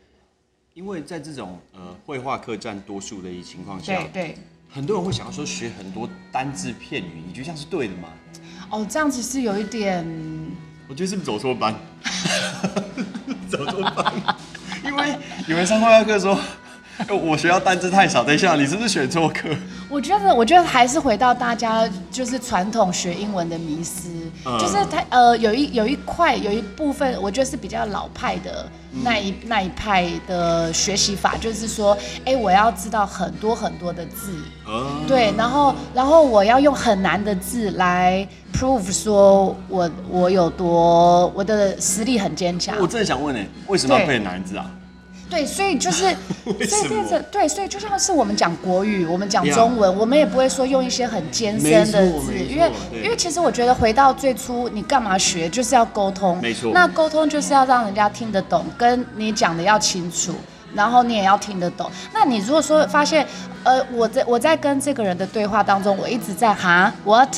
[0.74, 4.36] 因为在这种呃绘画课占多数的情况下对，对。
[4.72, 8.08] 很多人会想要说学很多单字片语，你觉得这样是对的吗？
[8.70, 10.04] 哦，这样子是有一点，
[10.90, 11.72] 我觉得是不是走错班？
[13.48, 14.12] 走错班，
[14.84, 16.40] 因为有人上画画课说，呃
[17.08, 18.22] 我学校单字太少。
[18.22, 19.48] 等一下，你是不是选错课？
[19.88, 24.08] 我觉得，我觉得还是回到大家就是传统学英文的迷思，
[24.44, 28.66] 嗯就是他呃有一有一块有一部分，我觉得是比较老派的
[29.02, 34.32] 那一、那一派的学习法，就是说，哎，我要知道很多很多的字，
[34.64, 42.76] 啊，对，然后然后我要用很难的字来 prove 说我我有多我的实力很坚强。
[42.80, 44.70] 我真的想问呢，为什么要对背难字啊？
[45.30, 46.14] 对，所以就是，
[46.68, 60.34] 所以变成对，所以就像是我们讲国语，我们讲中文，我们也不会说用一些很艰深的字，因为因为其实我觉得回到最初，你干嘛学，就是要沟通，没错那沟通就是要让人家听得懂，跟你讲的要清楚。
[60.72, 61.90] 然后你也要听得懂。
[62.14, 63.26] 那你如果说发现，
[63.64, 67.28] 呃，我在我在跟这个人的对话当中，我一直在哈 what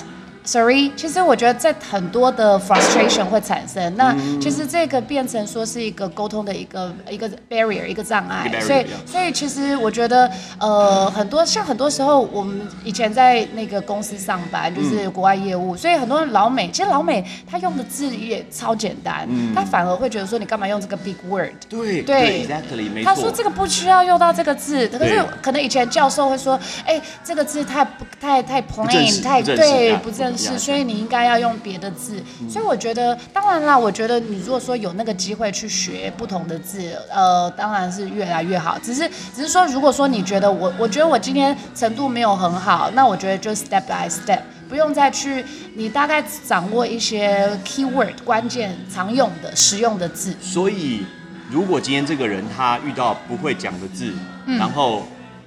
[0.45, 3.97] Sorry，其实我觉得在很多的 frustration 会产生。
[3.97, 4.41] 那嗯。
[4.41, 8.53] 其实这个变成说是一个沟通的一个一个 barrier，一个障碍。
[8.61, 15.13] 所以所以其实我觉得，呃，很多像很多时候我们以前在那个公司上班，就是嗯。
[15.13, 21.53] 国外业务，所以很多老美其实老美他用的字也超简单，他反而会觉得说你干嘛用这个 big word。
[21.69, 32.23] 对对，exactly，他说这个不需要用到这个字，可是可能以前教授会说，哎，这个字太不太太 plain，太对啊不正式，不一样所以你应该要用别的字。
[32.49, 38.79] 所以我觉得，当然啦，我觉得你如果说有那个机会去学不同的字，呃，当然是越来越好。
[38.79, 44.41] 只是只是说，如果说你觉得我，我觉得我今天程度没有很好，那我觉得就 step by step。
[44.69, 51.05] 不用再去，你大概掌握一些 keyword 关键常用的实用的字，所以，
[51.51, 54.15] 如果今天这个人他遇到不会讲的字，
[54.47, 55.03] 然后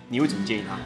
[0.10, 0.78] 你会怎么建议他？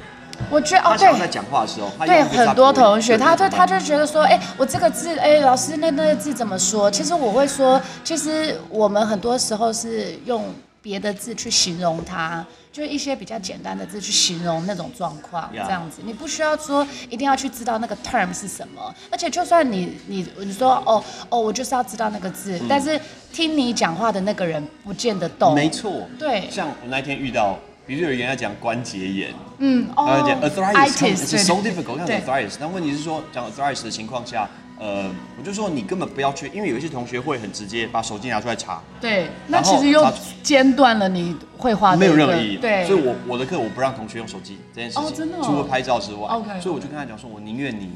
[0.50, 6.90] 我觉得哦对他想要在讲话的时候，对用一个很多同学，他对就他就觉得说，哎、我这个字，哎、老师那那个字怎么说？
[6.90, 10.46] 其实我会说，其实我们很多时候是用
[10.82, 16.02] 别的字去形容它，就一些比较简单的字去形容那种状况这样子。
[16.06, 23.00] 你不需要说一定要去知道那个 term 是什么，而且就算你你你说哦哦，我就是要知道那个字，嗯但是
[23.34, 25.54] 听你讲话的那个人不见得懂。
[25.54, 32.58] 没错，对像我那天遇到，比如有人在讲关节炎，嗯他哦在讲 arthritis，他们 itis，it's 对 so difficult，讲 arthritis。
[32.60, 34.48] 那问题是说，讲 arthritis 的情况下，
[34.78, 42.58] 呃，我就说你根本不要去，因为有一些同学会很直接把手机拿出来查，对，那其实又他间断了你绘画的没有任何意义。
[42.58, 47.90] 对，所以我我的课我不让同学用手机这件事情，哦真的哦除了拍照之外 OK 所以我就跟他讲说，我宁愿你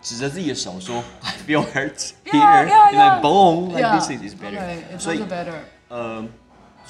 [0.00, 3.14] 指着自己的手说 I feel hurt Yeah, here, yeah, and yeah.
[3.14, 3.98] like boom, like Yeah.
[3.98, 4.60] this is better.
[4.60, 6.28] Okay,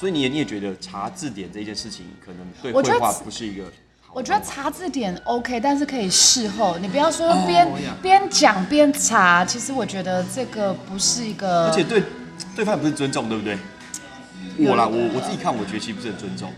[0.01, 3.65] 所以你也你也觉得查字典这件事情可能对我觉得绘画不是一个
[4.15, 7.69] 我觉得查字典 OK，但是可以事后，你不要说边、
[8.01, 9.45] 边讲边查。
[9.45, 12.03] 其实我觉得这个不是一个，而且对
[12.57, 13.59] 对方也不是尊重，对不对？
[14.67, 16.51] 我啦，我我自己看，我觉得其实不是很尊重。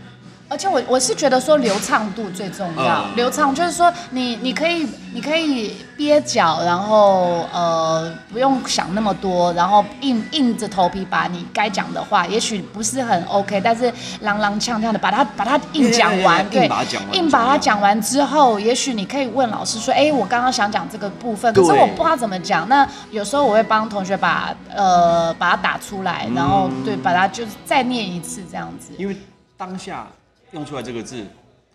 [0.53, 13.91] 而且我我是觉得说流畅度最重要，嗯流畅就是说你你可以你可以憋脚，然后呃不用想那么多，然后硬硬着头皮把你该讲的话，也许不是很 OK，但是
[14.23, 22.69] 踉踉跄跄的把它把它硬讲完对硬把它讲完硬把它讲完之后，也许你可以问老师说，哎，我刚刚想讲这个部分，可是我不知道怎么讲。
[22.69, 28.93] 那有时候我会帮同学把呃把它打出来，然后对把它就是再念一次这样子。
[28.99, 29.17] 因为
[29.57, 30.05] 当下
[30.53, 31.25] 用出来这个字，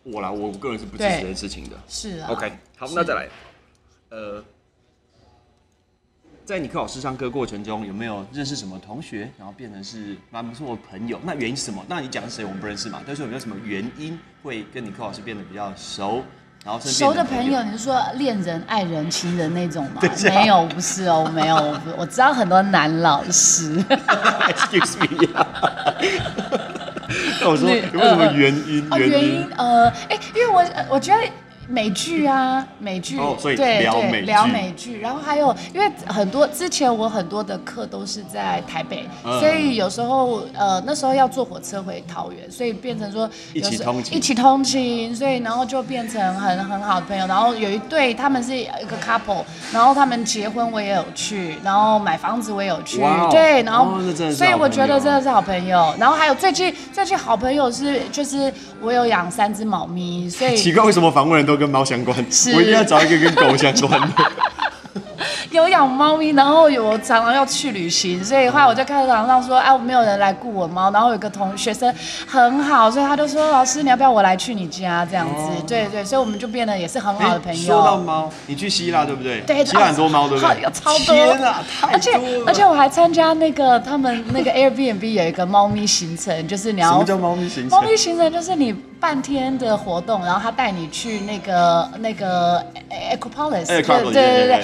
[0.04, 1.76] 我啦，我个人是不支持对这件事情的。
[1.88, 3.28] 是啊 OK，好，那再来，
[4.10, 4.42] 呃，
[6.44, 11.20] 在你课老师上课过程中，有没有认识什么同学，然后变成是蛮不错的朋友？
[11.24, 11.84] 那原因是什么？
[11.88, 13.02] 那你讲是谁，我们不认识嘛？
[13.06, 16.22] 但是有没有什么原因会跟你课老师变得比较熟，
[16.64, 23.76] 然后熟的朋友，你是说恋人、爱人、情人那种吗 没有，不是哦，没有，我不我知道很多男老师。
[24.48, 25.28] Excuse me
[27.40, 28.86] 那我说那有没有什么原因？
[28.90, 31.18] 哦，原因呃，哎，因为我呃我觉得。
[31.68, 39.38] 美剧啊，美剧，哦所以对对聊美剧，然后还有，因为很多之前我很多的课都是在台北，嗯。
[39.38, 44.16] 所以有时候呃那时候要坐火车回桃园，所以变成说一起通勤。
[44.16, 53.28] 一起通勤，所以然后就变成很很好的朋友，然后有一对他们是一个 couple，然后他们结婚我也有去，然后买房子我也有去，哦。
[53.30, 54.00] 对，然后、
[54.32, 58.50] 所以我觉得真的是好朋友，然后还有最近最近好朋友是就是
[58.80, 62.16] 我有养三只猫咪，所以 奇怪，为什么访问人都跟猫相关？
[62.54, 64.08] 我一定要找一个跟狗相关的。
[65.50, 71.92] 有养猫咪，然后有常常要去旅行，所以后来我就看到网上说，哎，我没有人来顾我猫，然后有一个同学生
[72.26, 75.42] 很好，所以他就说，老师你要不要我来去你家这样子？
[75.42, 77.66] 哦对对，所以我们就变得也是很好的朋友。
[77.66, 79.40] 说到猫，你去希腊对不对？
[79.42, 80.62] 对，希腊很多猫，对不好对？
[80.62, 82.18] 有超多，天啊，太而且。
[82.46, 92.64] 而且我还参加那个他们那个 Airbnb 有一个猫咪行程，就是你要什么叫猫咪行程猫咪行程就是你半天的活动，然后他带你去那个那个
[93.12, 94.62] Acropolis，对 Acropolis，对对对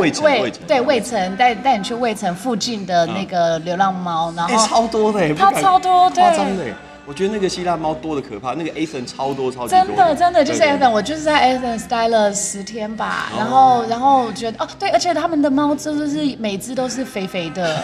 [0.00, 6.74] 那卫卫城对卫城带带你去卫城附近的那个流浪猫，然哎，后超多的哎，不它超多对夸张的哎。
[7.06, 17.82] 我觉得那个希腊猫多的可怕，那个 Ethan 超多超级多真的真的就是 Ethan，我就是在 Ethan 待了十天吧，然后然后觉得哦对，而且他们的猫真的是每只都是肥肥的，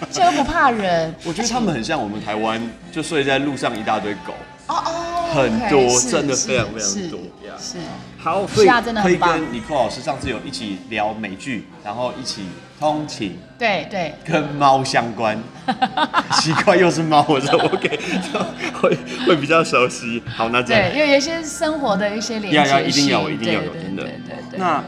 [0.00, 1.12] 而且又不怕人。
[1.24, 4.32] 我觉得他们很像我们台湾，就睡在路上一大堆狗。
[4.68, 7.18] 哦哦，很多，真的非常非常多。
[7.58, 7.78] 是，
[8.22, 8.68] 好，所以
[9.02, 12.42] 可以跟尼克老师上次有一起聊美剧，然后一起
[12.78, 13.38] 通勤。
[13.58, 15.42] 对对，跟猫相关，
[16.40, 17.98] 奇怪又是猫，我说 OK，
[18.74, 20.22] 会会比较熟悉。
[20.36, 24.02] 好，那这样，对，因为有一些生活的一些连接要要一定要一定要有，真的。
[24.02, 24.58] 对对对。
[24.58, 24.84] 那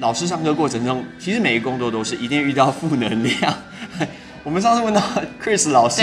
[0.00, 3.54] 老师上课过程中，其实每个工作都是一定遇到负能量。
[4.44, 5.02] 我们上次问到
[5.42, 6.02] Chris 老师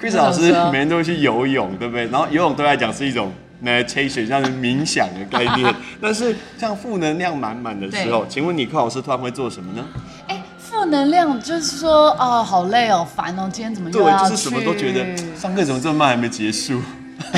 [0.00, 2.08] ，Chris 老师每天都会去游泳，对不对？
[2.08, 3.32] 然后游泳对来讲是一种
[3.64, 5.74] meditation，像是冥想的概念。
[6.00, 9.84] 但是像负能量满满的时候，请问你克老师突然会做什么呢？
[10.28, 16.80] 哎，负能量就是说，哦，好累哦，烦哦，今天怎么对，就是什么都觉得上课怎么这么慢还没结束。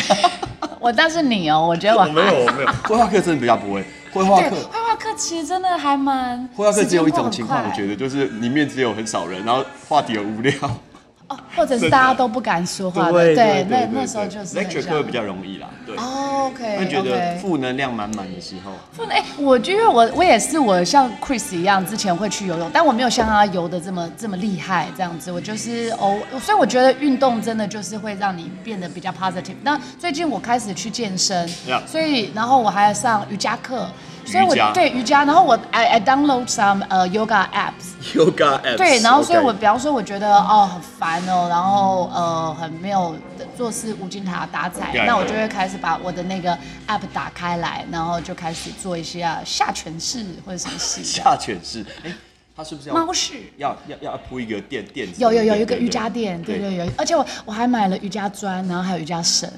[0.80, 3.85] 我但是你哦，我觉得 我没有，我没有，绘画课真的比较不会。
[4.12, 6.48] 绘画课，绘画课其实真的还蛮。
[6.54, 10.52] 绘画课只有一种情况，我觉得就是里面只有很少人，然后话题很无聊。
[11.31, 14.57] 哦，或者是大家都不敢说话的，对，那那时候就是。
[14.59, 15.97] lecture 课比较容易啦，对。
[15.97, 16.79] 哦 OK。
[16.79, 18.73] 会觉得负能量满满的时候。
[18.93, 25.31] 负能，哎，我就因为我我也是，我像 Chris 一样，之前会去游泳，但我没有像他游的这么这么厉害，这样子。
[25.31, 29.55] 我就是哦，所以我觉得运动真的就是会让你变得比较 positive。
[29.62, 31.49] 那最近我开始去健身，
[31.87, 33.88] 所以然后我还要上瑜伽课。
[34.24, 38.14] 所以我对瑜伽，然后我 I I download some 呃 yoga apps。
[38.14, 38.76] yoga apps。
[38.76, 43.16] 对，然后所以我比方说我觉得哦很烦哦，然后呃很没有
[43.56, 46.56] 做事无精打打采，那我就会开始把我的那个
[46.87, 51.02] app 打开来，然后就开始做一些下犬式或者什么式。
[51.02, 52.12] 下犬式，哎，
[52.56, 53.35] 它是不是要猫式？
[53.56, 55.20] 要要要铺一个垫垫子？
[55.20, 59.50] 有有有一个瑜伽垫，对对有，而且我我还买了瑜伽砖，然后还有瑜伽绳。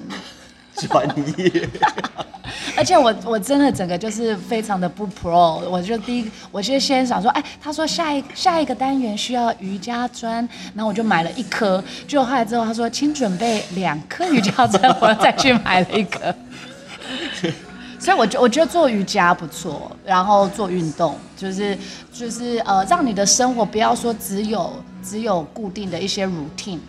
[0.89, 1.07] 专
[1.39, 1.69] 业。
[2.77, 16.35] 而且我我真的整个就是非常的不 pro，我就第一我就先想说，哎，他说下一下一个单元需要瑜伽砖，然后我就买了一颗，结果后来之后他说，请准备两颗瑜伽砖，我又再去买了一颗。
[17.99, 21.79] 所以我觉我觉得做瑜伽不错，然后做运动就是
[22.13, 24.73] 就是呃，让你的生活不要说只有
[25.05, 26.81] 只有固定的一些 routine，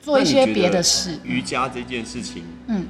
[0.00, 1.18] 做一些别的事。
[1.24, 2.86] 瑜伽这件事情，嗯，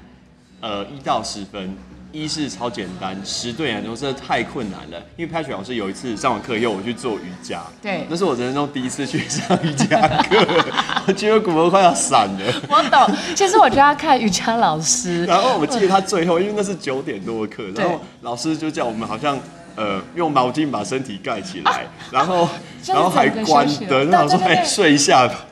[0.62, 1.76] 呃，一到十分。
[2.14, 5.02] 一是超简单，十对来说真的太困难了。
[5.16, 9.98] 因为 Patrick 老师有一次上完课以后，我去做瑜伽，对，那是我人生中第一次去上瑜伽
[10.28, 10.46] 课，
[11.08, 12.52] 我觉得骨头快要散了。
[12.68, 15.24] 我懂，其实我就要看瑜伽老师。
[15.24, 19.38] 然后我记得他最后，因为那是九点多的课，然后老师就叫我们好像
[19.74, 22.46] 呃用毛巾把身体盖起来，然后
[22.86, 25.46] 然后还关灯，然后说哎睡一下吧。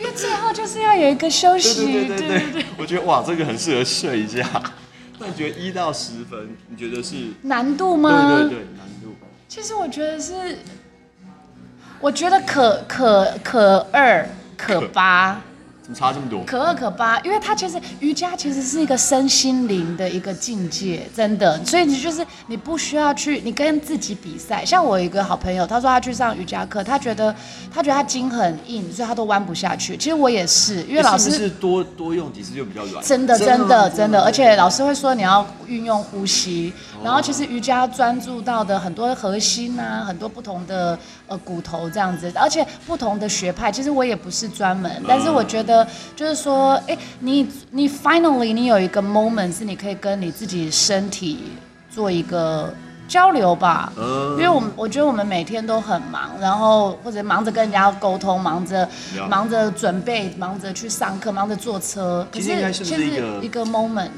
[0.00, 1.84] 因为最后就是要有一个休息。
[1.84, 4.48] 对对对对对，我觉得哇，这个很适合睡一下。
[5.18, 8.38] 那你觉得一到十分，你觉得是难度吗？
[8.38, 9.14] 对对对，难度。
[9.46, 10.58] 其实我觉得是，
[12.00, 15.40] 我觉得可可可二可八。
[15.94, 24.64] 差这么多，可二可八，因为它其实瑜伽其实是一个身心灵的一个境界，真的，所以你就是你不需要去，你跟自己比赛。
[24.64, 27.34] 像我一个好朋友，他说他去上瑜伽课，他觉得
[27.72, 29.96] 他觉得他筋很硬，所以他都弯不下去。
[29.96, 33.04] 其实我也是，因为老师是多多用几次就比较软。
[33.04, 36.72] 真的真的真的，而且老师会说你要运用呼吸，
[37.02, 45.79] 然后其实瑜伽专注到的很多核心啊，很多不同的呃骨头这样子，而且不同的学派，其实我也不是专门，但是我觉得。
[46.16, 51.52] 就是说，哎，你你 finally 你有一个 moment 是你可以跟你自己身体
[51.90, 52.72] 做一个
[53.08, 58.88] 交流吧，因为我们我觉得我们每天都很忙，然后或者忙着跟人家沟通，忙着
[59.28, 64.10] 忙着准备，忙着去上课，忙着坐车，可是其实一个 moment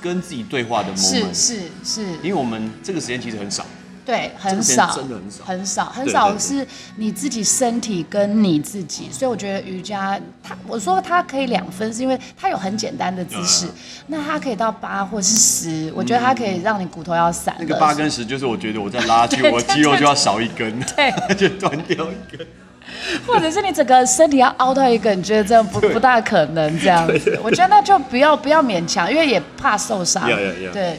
[0.00, 3.66] 跟自己对话的 moment 是是是，因为我们这个时间其实很少。
[4.10, 13.68] 对，很少，真的很少，很少，很少是你自己身体跟你自己，所以我觉得瑜伽，它我说它可以两分，是因为它有很简单的姿势，
[14.08, 17.54] 那它可以到八或是十，我觉得它可以让你骨头要散。
[17.60, 22.44] 那个八跟十就是我觉得我在拉筋，我肌肉就要少一根，对， 就断掉一根，
[23.24, 30.26] 或者是你整个身体要凹到一个，你觉得这样不不大可能这样子，我觉得那就不要不要勉强，因为也怕受伤。
[30.26, 30.98] 对对。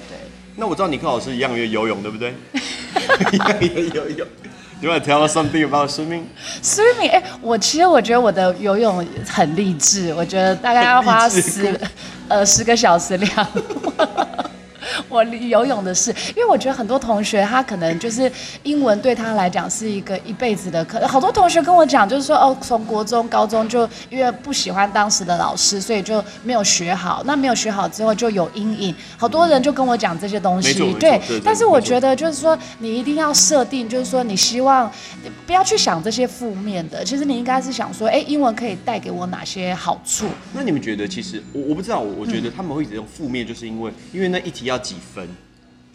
[0.57, 2.35] 那我知道你跟老师一样也游泳，对不对？
[3.31, 4.27] 一样也游泳。
[4.81, 6.23] You want to tell us something about swimming?
[6.63, 10.11] Swimming，哎，我其实我觉得我的游泳很励志。
[10.15, 11.79] 我觉得大概要花十
[12.27, 13.47] 呃十个小时量。
[15.09, 18.31] 我游泳的事，因为我觉得很多同学他可能就是
[18.63, 21.05] 英文对他来讲是一个一辈子的课。
[21.07, 27.21] 好多同学跟我讲，就是说哦，从国中、高中就因为不喜欢当时的老师，所以就没有学好。
[27.25, 28.95] 那没有学好之后就有阴影。
[29.17, 31.21] 好多人就跟我讲这些东西，对。
[31.43, 34.91] 但是我觉得就是说，你一定要设定，就是说你希望
[35.45, 37.03] 不要去想这些负面的。
[37.03, 40.27] 其实你应该是想说，哎，英文可以带给我哪些好处？
[40.53, 45.27] 那你们觉得，其实我我不知道，我觉得他们会一直用负面，就是因为因为那一题要几分，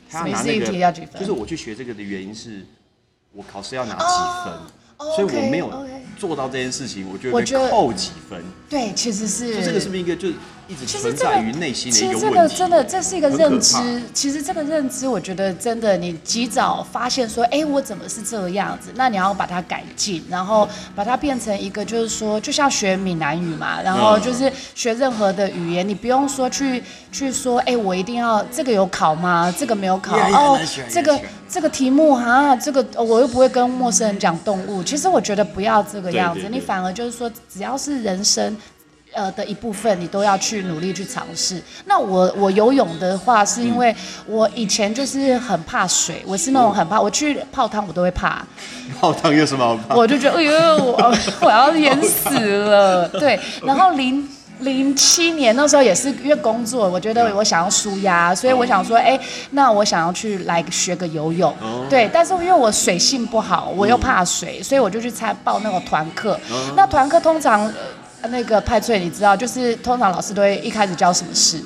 [0.08, 0.66] 他要拿那个，
[1.18, 2.64] 就是我去学这个的原因是，
[3.32, 4.58] 我考试要拿几分。
[5.14, 8.42] 所以我没有做到这件事情，我觉得扣几分。
[8.66, 9.62] 对，其实是。
[9.62, 10.28] 这个是不是一个就
[10.68, 12.18] 一直存在于内心的一个问题？
[12.18, 14.02] 其实这个真的，这是一个认知。
[14.12, 18.90] 其实这个认知，我觉得真的，你及早发现说，哎，我怎么是这个样子？
[18.94, 29.54] 那你要把它改进，然后把它变成一个，就是说，就像学闽南语嘛，然后就是学任何的语言，你不用说去去说，哎，我一定要这个有考吗？
[29.56, 30.58] 这个没有考哦，
[30.90, 31.18] 这个。
[31.48, 34.82] 这个题目哈，这个我又不会跟陌生人讲动物。
[34.82, 38.54] 其实我觉得不要这个样子，你反而就是说，只要是人生，
[39.16, 41.60] 呃的一部分，你都要去努力去尝试。
[41.86, 43.94] 那我我游泳的话，是因为
[44.26, 48.44] 我以前就是很怕水，我是那种很怕，我去泡汤我都会怕。
[49.00, 49.94] 泡汤有什么好怕？
[49.96, 53.08] 我就觉得哎呦，我 我要淹死了。
[53.08, 54.28] 对， 然后零。
[54.60, 61.54] 零七年那时候也是因为工作，我觉得我想要舒压，所以我想说，哎，那我想要去来学个游泳，
[61.90, 62.08] 对。
[62.10, 66.40] 但是因为我水性不好，我又怕水，所以我就去参报那个团课。
[66.74, 67.70] 那团课通常
[68.28, 71.60] 那个派翠，你知道，就是通常老师都会一开始教什么事？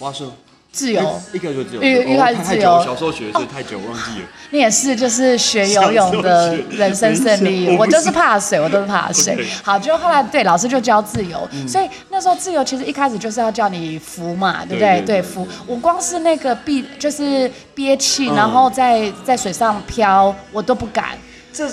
[0.00, 0.32] 蛙术。
[0.72, 2.82] 自由，一开始就自由，一开始自由。
[2.84, 4.28] 小时候学的是太久忘记了。
[4.50, 7.76] 你也是，就是学游泳的人生胜利。
[7.76, 9.46] 我就是怕水，我都是怕水。
[9.62, 15.00] 好，就后来对老师就教自由，所以那时候自由其实一开始就是要叫你浮嘛，对不对？
[15.02, 15.46] 对，浮。
[15.64, 21.10] 我光是那个闭，就是憋气，然后在在水上漂，我都不敢。
[21.52, 21.70] 这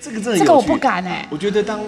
[0.00, 1.24] 这个这个我不敢哎。
[1.30, 1.78] 我觉得当。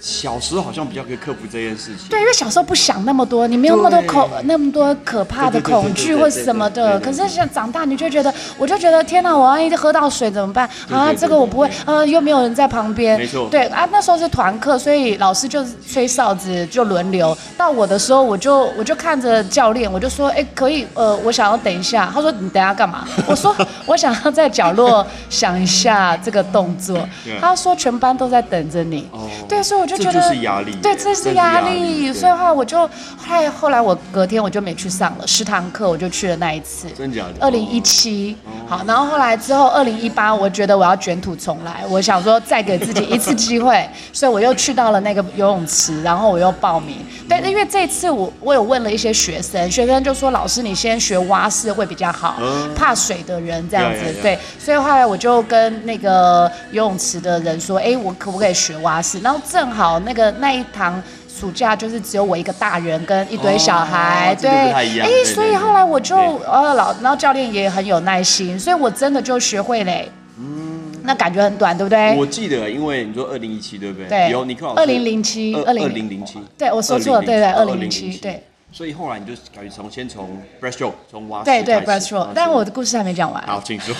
[0.00, 2.08] 小时候好像比较可以克服这件事情。
[2.10, 7.00] 对，因为小时候不想那么多，你没有那么多恐那么多可怕的恐惧或什么的。
[7.00, 11.12] 可是像长大，你就觉得，我就觉得天哪，我万一喝到水怎么办啊？
[11.12, 13.18] 这个我不会，呃，又没有人在旁边。
[13.18, 13.48] 没错。
[13.50, 17.36] 对啊，那时候是团课，所以老师就吹哨子就轮流。
[17.56, 22.10] 到我的时候，我就我就看着教练，我就说，哎，可以，呃，我想要等一下。
[22.12, 23.08] 他说你等下干嘛？
[23.26, 26.98] 我说我想要在角落想一下这个动作。
[27.40, 29.08] 他说全班都在等着你。
[29.10, 29.28] 哦。
[29.48, 29.85] 对，所以。
[29.86, 36.88] 就觉得压力，对，这是压力，所以话我就后后来我隔天我就没去上了十堂课，我就去了那一次。
[36.96, 37.34] 真假的？
[37.40, 38.36] 二零一七，
[38.68, 46.96] 好，然后后来之后二零一八，我觉得我要卷土重来，我想说再给自己一次机会， 所以我又去到了那个游泳池，然后我又报名。
[47.28, 52.36] 对，因为这次我我有问了一些学生，学生就说老师你先学蛙式会比较好，
[52.74, 59.18] 怕水的人这样子，对，所以后来我就跟那个游泳池的人说，哎，我可不可以学蛙式？
[59.20, 70.10] 然后正好那个那一堂暑假就是只有我一个大人跟一堆小孩，对，哎，所以后来我就呃老，然后教练也很有耐心，所以我真的就学会嘞。
[70.38, 72.14] 嗯，那感觉很短，对不对？
[72.16, 74.08] 我记得，因为你说二零一七，对不对？
[74.08, 78.42] 对，有你看，二零零七，二零零七，对，我说错了，对对，二零零七，对。
[78.76, 83.42] 所以后来你就感觉从先从 breaststroke 从蛙对对 breaststroke，但我的故事还没讲完。
[83.48, 83.94] 好，请说。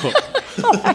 [0.62, 0.95] 后来，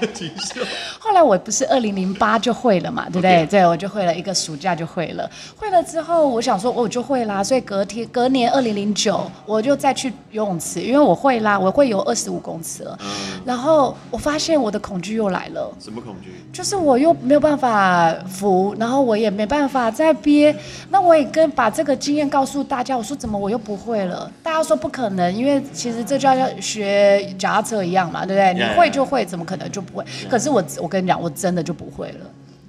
[1.00, 3.44] 后来我不是二零零八就会了嘛，对不对？
[3.48, 5.28] 对，我就会了一个暑假就会了。
[5.56, 12.98] 会了之后，我想说我就会啦，所以隔天隔年二零零九我就再去游泳池，因为我会啦，我会游二十五公尺了。
[13.44, 15.72] 然后我发现我的恐惧又来了。
[15.80, 16.34] 什么恐惧？
[16.54, 20.56] 就是我又没有办法浮，然后我也没办法再憋。
[20.90, 24.32] 那我也跟把这个经验告诉大家，我说怎么我又不会了？
[24.42, 28.54] 大家说不可能，因为其实这就像学脚踏车一样嘛，对不对？
[28.54, 29.46] 你会就会，怎么？
[29.46, 32.26] 可能就不会，可是我我跟你讲，我真的就不会了。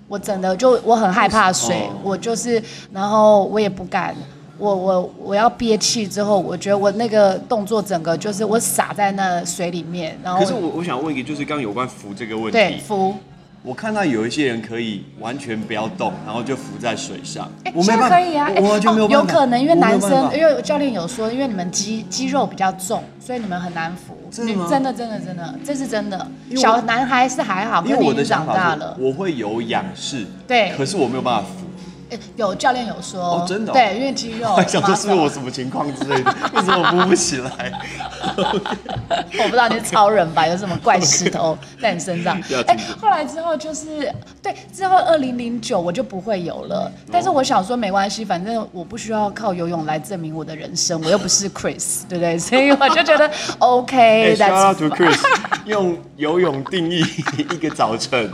[0.09, 4.15] 我真的就我很害怕水，我就是，然后我也不敢，
[4.59, 10.41] 我我我要憋气之后，我觉得我那个动作整个就是我洒在那水里面，然后。
[10.41, 12.53] 可是我我想问一个，就是刚有关浮这个问题。
[12.53, 13.15] 对，浮。
[13.65, 17.49] 我看到有一些人可以完全不要动，然后就浮在水上。
[17.63, 24.19] 哎，现在可以啊，我就没有有可能，因为男生，因为教练有说，因为你们肌肌肉比较重，所以你们很难浮。
[24.33, 26.27] 真的真的真的真的，这是真的。
[26.57, 31.67] 小男孩是还好，因为我的长大了，我会有仰视，对，可是我没有办法浮。
[32.13, 37.73] 诶有教练有说，哦真的哦对，因为肌肉 我想说是不是我什么情况之类的，为什么我扶不起来？
[38.37, 40.47] 我不知道你是超人吧？
[40.47, 42.61] 有什么怪 石头在你身上要？
[42.63, 46.91] 哎、后来之后就是对，之后二零零九我就不会游了。
[47.11, 52.39] 但是我想说没关系，反正我不需要靠游泳来证明我的人生，我又不是 Chris，对不对？
[52.39, 55.19] 所以我就觉得 OK，哎 shout that's out to Chris，
[55.65, 57.05] 用游泳定义
[57.39, 58.31] 一个早晨。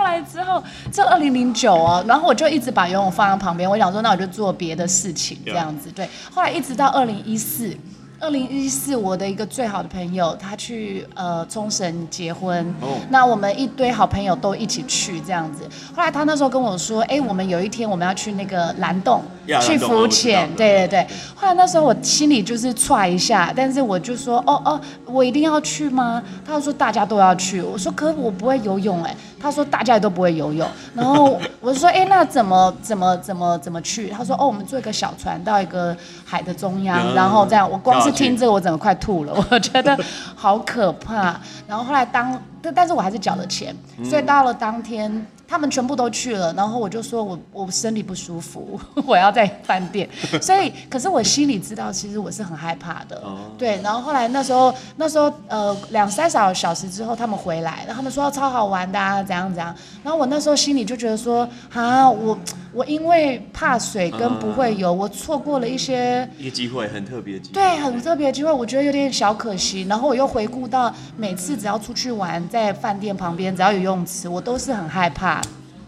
[0.00, 5.90] 后来之后，这二零零九哦，然后我就一直把游泳放在旁边，我想说，那我就做别的事情这样子。
[5.90, 7.76] 对，后来一直到二零一四。
[8.22, 15.66] 二零一四，我的一个最好的朋友，他去呃冲绳结婚哦那我们一堆好朋友都一起去这样子。
[15.96, 21.06] 后来他那时候跟我说，哎、我们有一天我们要去那个蓝洞呀去浮潜，对对对。
[21.34, 26.22] 后来那时候我心里就是踹一下，但是我就说，哦哦，我一定要去吗？
[26.46, 34.08] 他就说大家都要去，我说可我不会游泳哎、他说大家也都不会游泳， 然后我就说，哎、那怎么怎么怎么怎么去？
[34.10, 39.98] 他说，哦，我们坐一个小船到一个海的中央，嗯然后这样，我光是听这个我整个快吐了， 我觉得
[40.36, 41.40] 好可怕。
[41.66, 43.74] 然后后来当，但但是我还是缴了钱，
[44.04, 45.26] 所以到了当天。
[45.50, 50.08] 他们全部都去了，然后我就说我我身体不舒服， 我要在饭店，
[50.40, 53.80] 所以可是我心里知道，其实我是很害怕的，哦对。
[53.82, 59.74] 然后后来那时候那时候呃两三小小时之后他们回来，然后他们说超好玩的啊，怎样怎样。
[60.04, 62.38] 然后我那时候心里就觉得说啊，我
[62.72, 67.54] 我因为怕水跟不会游，我错过了一些一个机会，很特别的机会。
[67.54, 69.82] 对，很特别的机会，我觉得有点小可惜。
[69.88, 75.39] 然后我又回顾到每次只要出去玩，在饭店旁边只要有游泳池，我都是很害怕。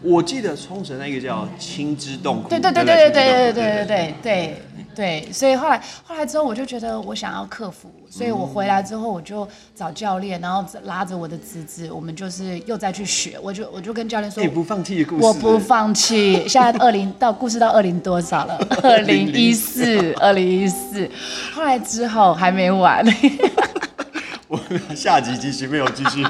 [0.02, 2.48] 我记得冲绳那个叫青之洞窟。
[2.48, 4.62] 对对对不对对对对对对对
[4.94, 13.38] 对，所以后来后来之后，我就觉得我想要克服，所以我回来之后我就找教练，然后拉着我的侄子，我们就是又再去学。
[13.42, 15.24] 我就我就跟教练说你，，不放弃的故事。
[15.24, 16.46] 我不放弃。
[16.46, 18.58] 现在二零到故事到二零多少了？
[18.82, 21.08] 二零一四，二零一四。
[21.54, 23.02] 后来之后还没完。
[24.48, 24.60] 我
[24.94, 26.22] 下集继续没有继续。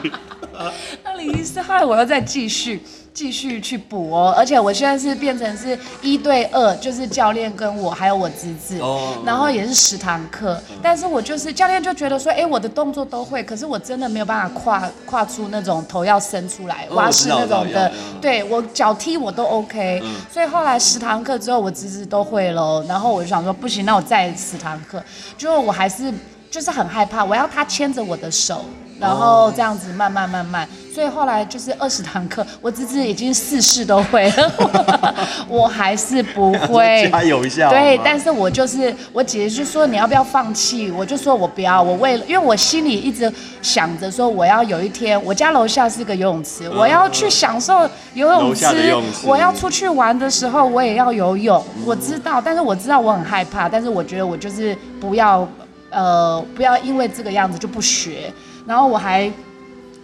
[1.02, 2.82] 二零一四，后来我又再继续
[3.14, 20.14] 继续去补哦，而且我现在是变成是一对二，就是教练跟我还有我侄子，哦然后也是十堂课，但是我就是教练就觉得说，哎，我的动作都会，可是我真的没有办法跨跨出那种头要伸出来，我知道那种的对我脚踢我都 OK，、嗯。
[20.32, 25.02] 所以后来十堂课之后，我侄子都会喽，然后我就想说，不行，那我再十堂课，
[25.36, 26.12] 结果我还是
[26.50, 28.64] 就是很害怕，我要他牵着我的手。
[29.02, 34.52] 然后这样子慢慢慢慢，所以后来就是二十堂课，我侄子已经四式都会了，
[35.50, 37.10] 我还是不会。
[37.10, 37.68] 加油一下。
[37.68, 43.30] 对，但是我就是我姐姐就说你要不要放弃，我就说我不要，我为了，因为我心里一直
[43.60, 47.80] 想着说我要有一天，我家楼下是个游泳池，我要去享受
[48.14, 48.94] 游泳池，
[49.24, 55.48] 我要出去玩的时候我也要游泳，我知道，但是我知道我很害怕，但是我觉得我就是不要，
[55.90, 58.32] 呃，不要因为这个样子就不学，
[58.66, 59.32] 然后我还。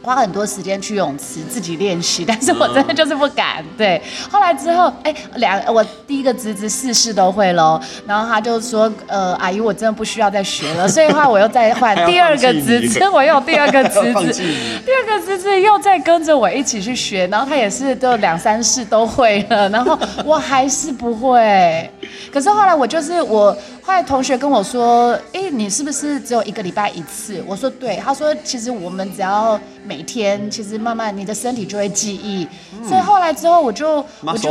[0.03, 3.65] 花很多时间去泳池自己练习， 但是我真的就是不敢。
[3.77, 14.43] 对，后来之后，哎，两我第一个侄子四式都会喽，然后他就说，呃，阿姨我真的不需要再学了，所以后来我又再换第二个侄子，我又有 第二个侄子
[14.85, 21.91] 第二个侄子又再跟着我一起去学，然后他也是都两三式都会了， 然后我还是不会。
[22.33, 27.43] 可是后来我就是我，后来同学跟我说，哎，你是不是只有一个礼拜一次？
[27.47, 29.59] 我说对，他说其实我们只要
[29.89, 32.47] 每天，其实慢慢你的身体就会记忆。
[32.87, 34.51] 所以后来之后我就我就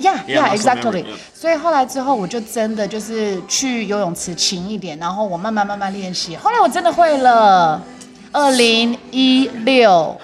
[0.00, 1.04] Yeah, Yeah, exactly.
[1.34, 6.36] 所以后来之后，我就真的就是去游泳池勤一点，然后我慢慢慢慢练习。
[6.36, 7.82] 后来我真的会了。
[8.32, 10.14] 二零一六，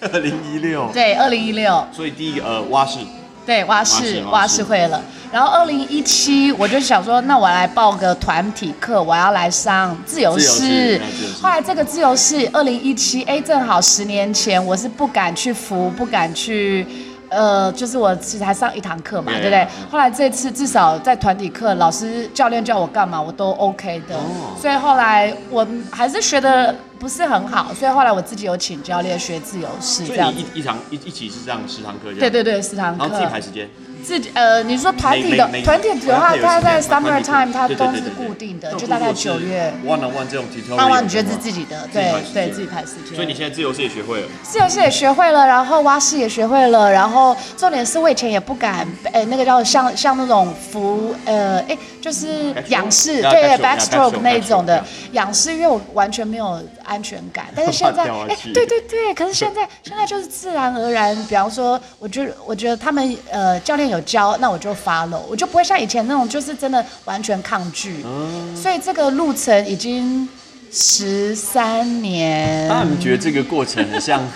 [0.00, 0.88] 二零一六。
[0.92, 3.00] 对，二零一六，所以第一个呃蛙式，
[3.48, 5.00] 对，蛙式蛙式会了。
[5.32, 11.00] 然后二零一七，我就想说，那我来报个团体课，我要来上自由式
[11.40, 16.86] 后来这个自由式，二零一七，哎，正好十年前，我是不敢去扶，不敢去。
[17.30, 19.66] 呃，就是我其实还上一堂课嘛对不对？
[19.90, 24.14] 后来这次至少在团体课，老师教练叫我干嘛，我都 OK 的。
[24.14, 30.38] 哦所以后来我还是学的不是很好，所以后来我自己有请教练学自由式所以这样子。
[30.38, 32.18] 你一一堂一一起是这样十堂课这样。
[32.20, 33.04] 对对对，十堂课。
[33.04, 33.68] 然后自己排时间。
[34.08, 39.70] 自己呃，你说团体的团体的话，每它在 summer time 它都是固定的，就大概九月。
[39.84, 43.14] one on one 这种 tutorial，那完你觉得是自己的，对对，自己排时间。
[43.14, 44.28] 所以你现在自由式也学会了。
[44.42, 54.82] 自由式也学会了，然后蛙式也学会了，然后重点是我以前也不敢，哎，那个叫像像那种浮，呃，哎，就是仰视，对 yeah，那种的。
[55.12, 68.02] 仰视，因为我完全没有安全感，但是现在， 哎，对对对，可是现在现在就是自然而然，比方说，我觉得我觉得他们呃教练有有教，那我就 follow，我就不会像以前那种就是真的完全抗拒。
[68.04, 70.28] 嗯所以这个路程已经
[70.70, 72.68] 十三年。
[72.68, 74.26] 那你们觉得这个过程很像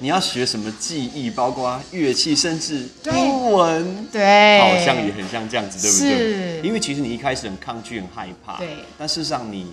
[0.00, 6.60] 你要学什么技艺，包括乐器，甚至英文，对，好像也很像这样子，对不对？
[6.60, 9.72] 是因为其实你一开始很抗拒、很害怕，对但事实上你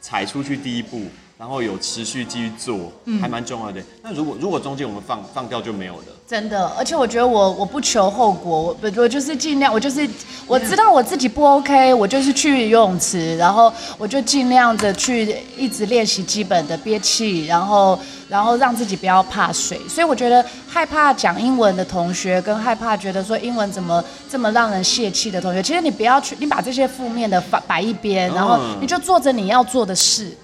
[0.00, 1.04] 踩出去第一步，
[1.40, 3.80] 然后有持续继续做，嗯还蛮重要的。
[4.02, 6.04] 那如果如果中间我们放放掉就没有了。
[6.28, 10.06] 真的，而且我觉得我我不求后果，我不我就是尽量，我就是
[10.46, 19.80] 我知道我自己不 OK，我就是去游泳池，然后我就尽量的去一直练习基本的憋气，然后然后让自己不要怕水。
[19.88, 30.36] 所以我觉得害怕讲英文的同学，跟害怕觉得说英文怎么这么让人泄气的同学，其实你不要去，你把这些负面的摆摆一边，然后嗯你就做着你要做的事。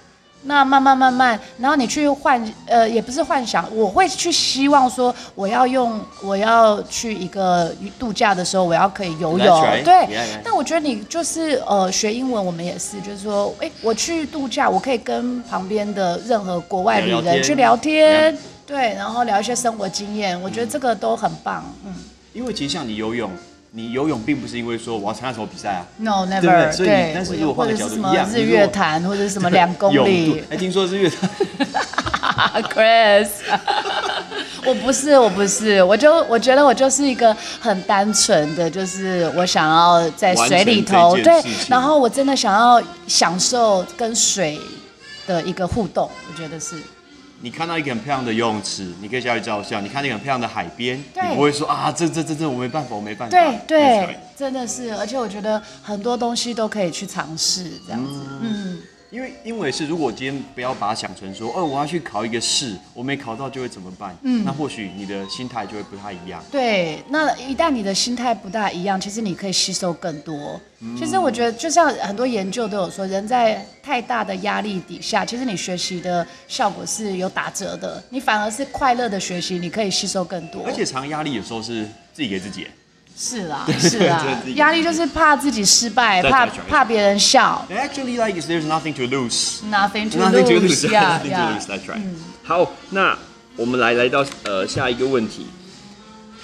[0.47, 9.83] 那慢慢慢慢，然后你去幻呃，也不是幻想，我会去希望说，我要用，我要去一个度假的时候，我要可以游泳 right.
[9.83, 10.41] 对 Yeah, yeah.
[10.43, 18.35] 但我觉得你就是呃，学英文我们也是，就是说，哎，我去度假，我可以跟旁边的任何国外旅人去聊天，
[18.65, 21.63] 对，然后聊一些生活经验，我觉得这个都很棒。
[21.85, 21.93] 嗯
[22.33, 23.31] 因为其实像你游泳，
[23.77, 31.29] 你游泳并不是因为说我要参加什么比赛啊，，No 对不对？never，所以对，但是如果或者换个角度是什么日月潭，或者什么两公里，哎，听说日月潭，
[32.73, 33.29] Chris，
[34.65, 44.59] 我不是，我不是，我就我觉得我就是一个很单纯的，就是我想要在水里头，对然后我真的想要享受跟水
[45.27, 46.77] 的一个互动，我觉得是。
[47.41, 53.37] 你看到一个很漂亮的游泳池，你可以下去照相；你看到一个很漂亮的海边，你不会说啊，这这这这我没办法，我没办法。
[53.37, 54.17] 对对。
[54.37, 58.77] 真的是，而且我觉得很多东西都可以去尝试，这样子，嗯，
[59.09, 64.15] 因为因为是，如果今天不要把它想成说，哦，我要去考一个试，我没考到就会怎么办？
[64.23, 66.43] 嗯，那或许你的心态就会不太一样。
[66.51, 70.59] 对，那一旦你的心态不大一样，其实你可以吸收更多。
[70.97, 78.03] 其实我觉得，就像很多研究都有说，人在太大的压力底下，其实你学习的效果是有打折的。
[78.09, 80.63] 你反而是快乐的学习，你可以吸收更多。
[80.65, 82.67] 而且常压力有时候是自己给自己。
[83.19, 84.23] 是啦，是啦
[84.55, 89.27] 压力就是怕自己失败，怕怕别人笑 Actually, like there's nothing to to
[89.67, 90.87] Nothing to lose，lose.
[90.87, 91.65] yeah Nothing to yeah，lose.
[91.65, 92.01] That's right.
[92.43, 93.17] 好，那
[93.55, 95.47] 我们来来到呃下一个问题，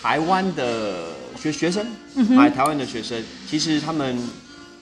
[0.01, 1.09] 台湾的
[1.39, 1.85] 学学生，
[2.37, 4.17] 哎，台湾的学生，其实他们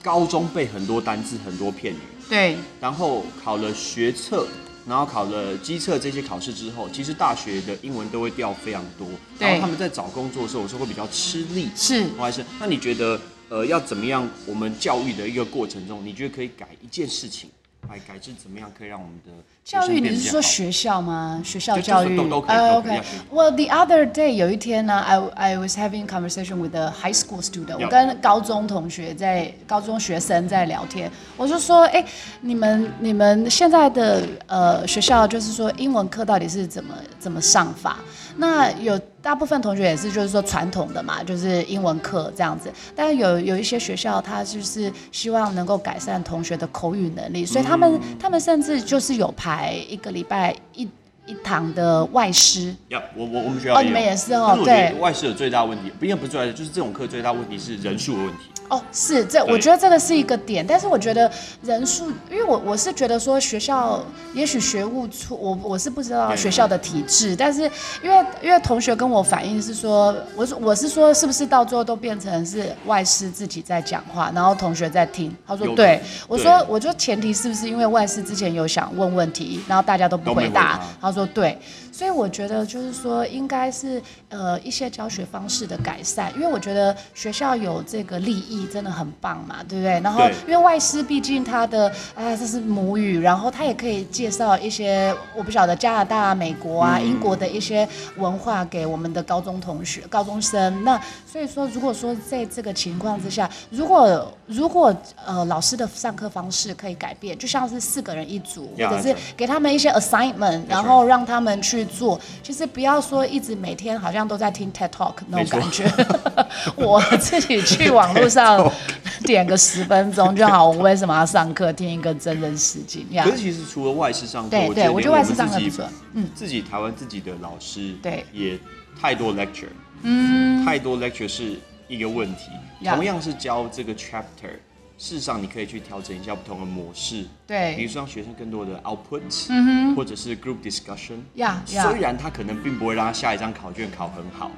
[0.01, 4.47] 高中背很多单字，很多片语，对然后考了学测，
[4.87, 9.07] 然后考了机测这些考试之后，其实大学的英文都会掉非常多，
[9.37, 11.69] 对然后他们在找工作的时候，有时候会比较吃力。
[11.75, 12.07] 是。
[12.17, 13.19] 我还是，那你觉得
[13.49, 14.27] 呃要怎么样？
[14.45, 17.49] 我们教育的一个过程中，你觉得可以改一件事情，
[17.91, 21.41] 来改制怎么样可以让我们的教育，你是说学校吗？
[21.43, 23.01] 学校教育 OK。
[23.29, 27.77] Well, the other day 有一天呢，I I was having conversation with a high school student。
[27.77, 32.05] 我.跟高中同学在高中学生在聊天，我就说，哎，
[32.39, 37.97] 你们你们现在的呃学校就是说英文课到底是怎么怎么上法？
[38.37, 42.71] 那有大部分同学也是就是说传统的嘛，就是英文课这样子。
[42.95, 50.87] 但是有有一些学校，他就是希望能够改善同学的口语能力，所以他们、他们甚至就是有排一个礼拜一
[51.27, 52.75] 一堂的外师。
[52.87, 58.60] 要我我我们学校哦你们也是哦对外师的最大问题，不应该不是最大的，就是这种课最大问题是人数的问题。
[58.71, 61.29] 哦，是这，我觉得这个是一个点，但是我觉得
[61.61, 64.01] 人数，因为我我是觉得说学校
[64.33, 67.63] 也许学务处，我我是不知道学校的体制，但是
[68.01, 75.35] 因为因为同学跟我反映是说，我是我是说是不是到最后都变成是外师自己在讲话，然后同学在听？
[75.45, 81.59] 他说对，我说我就前提是不是因为外师之前有想问问题，然后大家都不回答回答，他说对，
[82.01, 89.99] 所以我觉得就是说应该是呃一些教学方式的改善，因为我觉得学校有这个利益真的很棒嘛，对不对？
[89.99, 97.87] 然后因为外师毕竟他的啊这是母语，然后他也可以介绍一些我不晓得加拿大、啊、美国啊、英国的一些
[98.17, 100.83] 文化给我们的高中同学、高中生。
[100.83, 100.99] 那
[101.31, 104.91] 所以说，如果说在这个情况之下，如果如果
[105.23, 112.19] 呃老师的上课方式可以改变，就像是四个人一组者是给他们一些 assignment，然后让他们去做。
[112.41, 115.85] 其实不要说一直每天好像都在听 TED Talk 那种感觉。
[116.77, 118.71] 我自己去网络上
[119.25, 123.31] 点个十分钟就好，我为什么要上课听一个真人实境呀可？
[123.31, 125.99] 是其实除了外事上课，对对，我我觉得外事连们自己上课不错。
[126.13, 128.57] 嗯，自己台湾自己的老师，对也
[128.99, 129.67] 太多 lecture，
[130.01, 132.45] 嗯，太多 lecture 是一个问题。
[132.83, 134.57] 同样是教这个 chapter，
[135.01, 137.75] 事实上你可以去调整一下不同的模式，对。
[137.75, 141.17] 比如说让学生更多的 output，嗯或者是 group discussion，
[141.65, 144.51] 虽然他可能并不会让他下一张考卷考很好，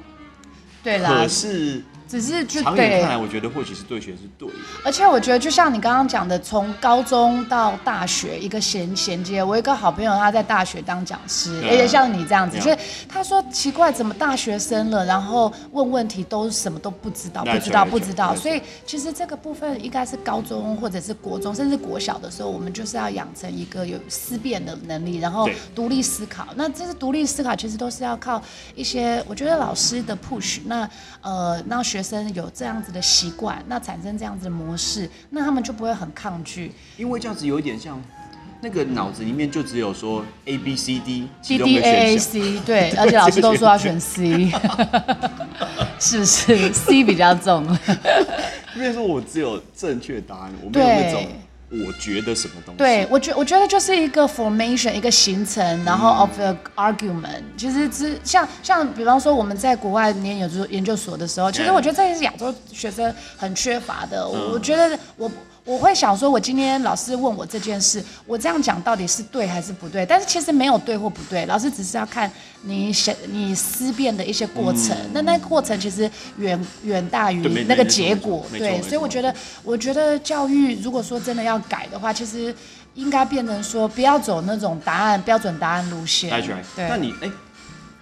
[0.82, 1.22] 对啦。
[1.22, 4.54] 可，是只是就长远看来，我觉得或许是对学是对的。
[4.84, 9.42] 而且我觉得，就像你刚刚讲的，从高中到大学一个衔衔接。
[9.42, 12.76] 我有一个好朋友，他在大学当讲师，啊而且像你这样子，所以
[13.08, 18.34] 他说奇怪，怎么大学生了，然后问问题都什么都不知道，不知道，不知道。
[18.36, 26.48] 所以其实这个部分应该是高中或者是国中，甚至国小的时候，我们就是要养成一个有思辨的能力，然后独立思考。
[26.54, 28.40] 那这是独立思考，其实都是要靠
[28.74, 30.88] 一些，我觉得老师的 push，那
[31.22, 36.70] 呃，让学生有这样子的习惯，那产生这样子的模式，那他们就不会很抗拒。
[36.98, 37.98] 因为这样子有一点像，
[38.60, 41.28] 那个脑子里面就只有说 A B C D。
[42.18, 44.52] C，对，而且老师都说要选 C，
[45.98, 47.66] 是不是 C 比较重？
[48.76, 51.26] 因为说我只有正确答案，我没有那种
[51.70, 52.78] 我觉得什么东西。
[52.78, 57.42] 对，我觉我觉得就是一个 formation，一个形成，然后 of the argument。
[57.56, 64.22] 其实之像像比方说我们在国外念研究研究所的时候，其实我觉得这也是亚洲学生很缺乏的。
[64.24, 65.30] 嗯我觉得我。
[65.64, 70.04] 我会想说，我今天老师问我这件事，我这样讲到底是对还是不对？
[70.04, 72.30] 但是其实没有对或不对，老师只是要看
[72.62, 74.94] 你想你思辨的一些过程。
[75.12, 78.44] 那那个过程其实远远大于那个结果。
[78.52, 82.54] 对，所以我觉得，我觉得教育如果说真的要改的话，其实
[82.92, 86.30] 应该变成说不要走那种答案标准答案路线。
[86.76, 86.88] 对。
[86.88, 87.30] 那你哎、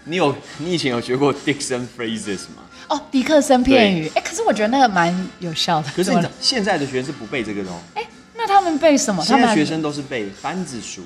[0.05, 2.65] 你有你以前有学过 Dixon phrases 吗？
[2.93, 5.91] 哦，迪克森片语，哎，可是我觉得那个蛮有效的。
[5.97, 9.25] 可是现在的学生是不背这个的哦，哎，那他们背什么？
[9.25, 11.03] 他们现在学生都是背班子书。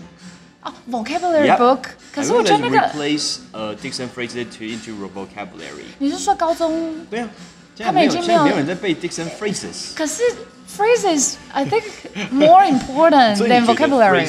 [0.62, 1.78] 哦，vocabulary book。
[2.12, 5.86] 可是我觉得那个，replace 呃 Dixon phrases to into vocabulary。
[5.98, 7.06] 你是说高中？
[7.08, 7.28] 对啊，
[7.76, 9.94] 现他们已经没有没有人在背 Dixon phrases。
[9.94, 10.24] 可是
[10.68, 11.84] phrases i think
[12.32, 14.26] more important than vocabulary.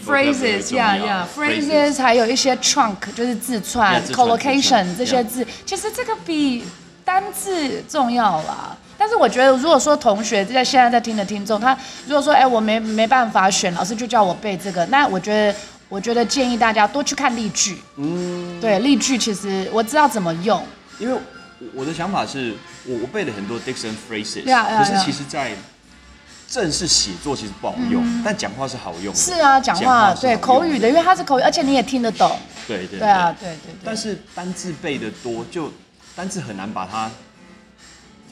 [0.00, 1.26] phrases yeah yeah.
[1.26, 5.46] Phrases 还有一些 trunk 就是字串 collocation 这些字。
[5.66, 6.64] 其实这个比
[7.04, 15.58] 单字重要了但是我觉得如果说同学在现在在听的听众他如果说哎我没没办法选老师就叫我背这个那我觉得
[15.88, 17.78] 我觉得建议大家多去看例句。
[17.96, 18.58] 嗯。
[18.60, 20.64] 对例句其实我知道怎么用。
[20.98, 21.20] 因为
[21.60, 22.54] 我我的想法是，
[22.86, 25.52] 我我背了很多 Dixon phrases，、可是其实，在
[26.48, 29.18] 正式写作其实不好用，但讲话是好用的。
[29.18, 32.36] 是啊，讲话对口语的，因为它是口语，而且你也听得懂。
[32.66, 33.76] 对对对啊，对对对。
[33.84, 35.72] 但是单字背的多，就
[36.14, 37.10] 单字很难把它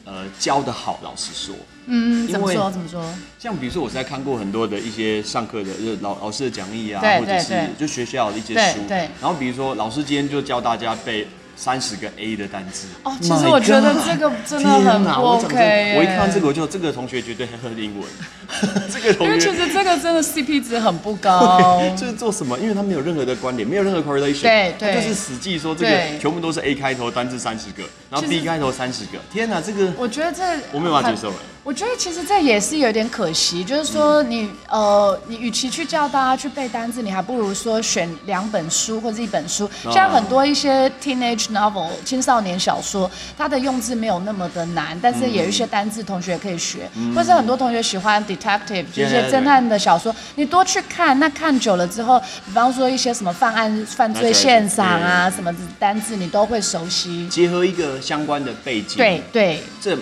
[0.04, 1.00] 呃教的好。
[1.02, 1.54] 老实说，
[1.86, 2.70] 嗯，因为怎么说？
[2.70, 3.04] 怎么说？
[3.38, 12.86] 像比如说我在看过很多的一些上课的就是老老师的讲义啊，对或者是就学校的一些书，对对然后比如说老师今天就教大家背三十个 A 的单字。
[13.04, 15.94] 哦，其实我觉得这个真的很 OK。
[15.96, 18.08] 我一看这个我就这个同学绝对很会英文，
[18.92, 19.52] 这个同学因为其。
[19.52, 21.80] 实这个真的 CP 值很不高。
[21.96, 22.58] 这是做什么？
[22.58, 29.18] 因为他没有任何的观点，没有任何 correlation，对对就是死记说这个全部都是 A 开头单字三十个，然后 B 开头三十个。
[29.30, 30.42] 天哪，这个我觉得这
[30.72, 31.51] 我没有办法接受很哎。
[31.64, 39.64] 我觉得其实这也是有点可惜，就是说你、呃，你与其去叫大家去背单字，你还不如说选两本书或者一本书。
[39.84, 39.92] 哦。
[39.92, 43.08] 像很多一些 teenage novel 青少年小说，
[43.38, 57.28] 它的用字没有那么的难，但是有一些单字同学可以学，或者很多同学喜欢 detective 就是一些侦探的小说，你多去看，那看久了之后，比方说一些什么犯案犯罪现场啊，什么单字你都会熟悉。
[57.28, 59.96] 结合一个相关的背景，对，对，这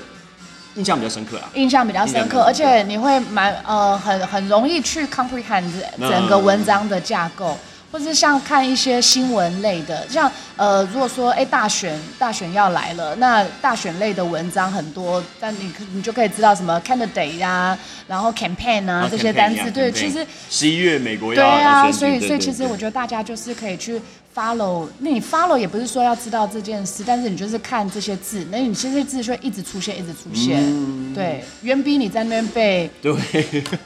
[0.80, 1.50] 印象比较深刻啊。
[1.54, 7.56] 印象比较深刻，而且你会蛮呃很很容易去 comprehend 整个文章的架构，
[7.92, 17.76] 或者是像看一些新闻类的，像呃如果说哎大选大选要来了，那大选类的文章很多，但你你就可以知道什么 candidate 呀、
[18.06, 24.00] 然后 campaign 啊这些单词，对，其实十一月美国对要啊，所以所以其实我觉得大家就是可以去
[24.34, 30.60] follow，那你 follow 也不是说要知道这件事，但是你就是看这些字，那你这些字就会一直出现，一直出现。
[30.62, 33.12] 嗯对，远比你在那边背，对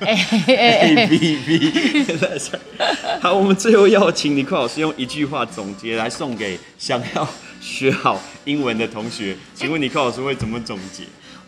[0.01, 1.39] A 嘿 B
[2.19, 2.53] right
[3.21, 7.27] 好，我们最后要请尼克老师用一句话总结来送给想要
[7.61, 9.35] 学好英文的同学。
[9.55, 11.05] 请问尼克老师会怎么总结？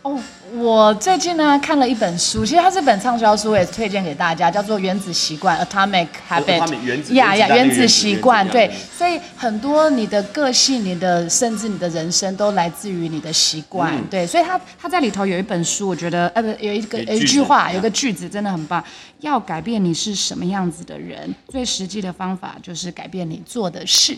[0.07, 0.16] 哦，
[0.54, 6.61] 我最近呢看了一本书，其实它是本畅销书，我也是推荐给大家，叫做《原子习惯》（Atomic Habit）。
[6.61, 18.82] Atomic，原子呀呀，原子习惯，对所以很多你的个性、你的甚至你的人生都来自于你的习惯，嗯对，所以他他在里头有一本书，我觉得呃不有一个一句话，有个句子真的很棒，
[19.22, 24.16] 要改变你是什么样子的人，最实际的方法就是改变你做的事。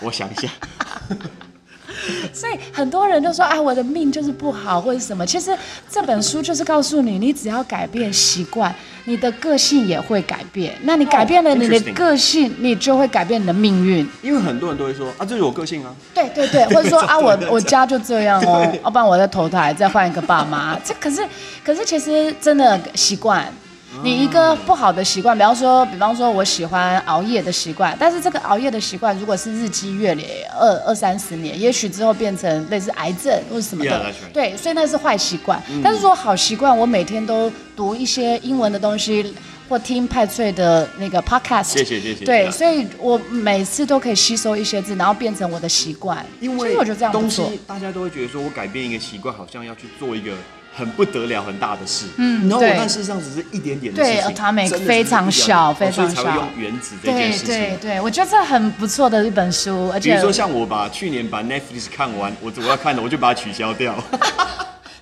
[0.00, 0.48] 我想一下，
[2.32, 5.26] 所以很多人都说啊，我的命就是不好或者什么。
[5.26, 5.56] 其实
[5.90, 8.74] 这本书就是告诉你，你只要改变习惯，
[9.04, 10.74] 你的个性也会改变。
[10.82, 14.08] 那你改变了你的个性，你就会改变你的命运。
[14.22, 15.94] 因为很多人都会说啊，这是我个性啊。
[16.14, 20.78] 对对对，或者说啊，我我家就这样哦，要不然我再投胎再换一个爸妈。
[20.84, 21.26] 这可是
[21.64, 23.46] 可是其实真的习惯。
[24.02, 35.60] 你一个不好的习惯，比方说，比方说我喜欢熬夜的习惯，但是这个熬夜的习惯如果是日积月累，二二三十年，也许之后变成类似癌症或者什么的.对，所以那是坏习惯。
[35.82, 39.34] 但是说好习惯，我每天都读一些英文的东西，
[39.68, 41.64] 或听派翠的那个 podcast。
[41.64, 46.24] 谢谢谢谢对所以我每次都可以吸收一些字，然后变成我的习惯。
[46.40, 47.48] 因为我觉得这样不东错。
[47.48, 50.32] 西大家都会觉得说我改变一个习惯，好像要去做一个
[50.78, 52.06] 很不得了、很大的事。
[52.16, 54.70] 嗯 no，对但事实上只是一点点的对事情。
[54.70, 57.46] 的非常小哦非常小所以才会用原子这件事情。
[57.48, 63.94] 对对，我觉得这很不错的一本书，而且比如说像我把去年把 Netflix 看完，我我要看的我就把它取消掉。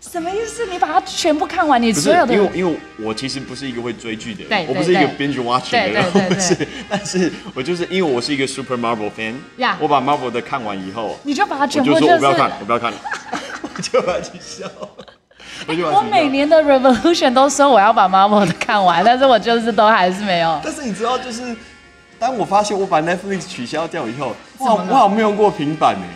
[0.01, 0.65] 什么意思？
[0.67, 6.69] 你把它全部看完，你 所有的因为因为我其实不是一个会追剧的人，我不是一个对 binge watching 的人，对对我 不是。
[6.89, 12.07] 但是我就是因为我是一个 Super Marvel fan，呀我把 Marvel 的看完以后，你就把它就全部是。
[12.07, 12.99] 说我不要看，我不要看了，
[13.63, 14.67] 我就把它取消。
[15.67, 20.61] 我就我每年的 Revolution 都说我要把 Marvel 的看完，但是我就是都还是没有。
[20.63, 21.57] 但是你知道，就是
[22.19, 26.07] 当我发现我把 Netflix 取消掉以后，哇，我好没用过平板呢。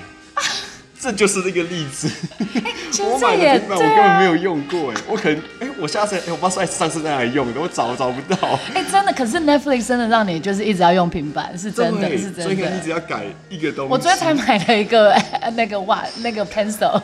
[1.02, 2.10] 这就是这个例子。
[3.02, 8.36] 我买的平板我根本没有用过哎，我可能哎，我下次哎，我不知道上次在哪里用的，我找找不到。
[8.74, 12.94] 哎，真的，可是 Netflix 真的让你就是一直要用平板，是真的，对是真所以你只的。
[12.94, 13.90] 要改一个东西。
[13.90, 15.16] 我昨天才买了一个
[15.56, 17.00] 那个哇，那个 pencil，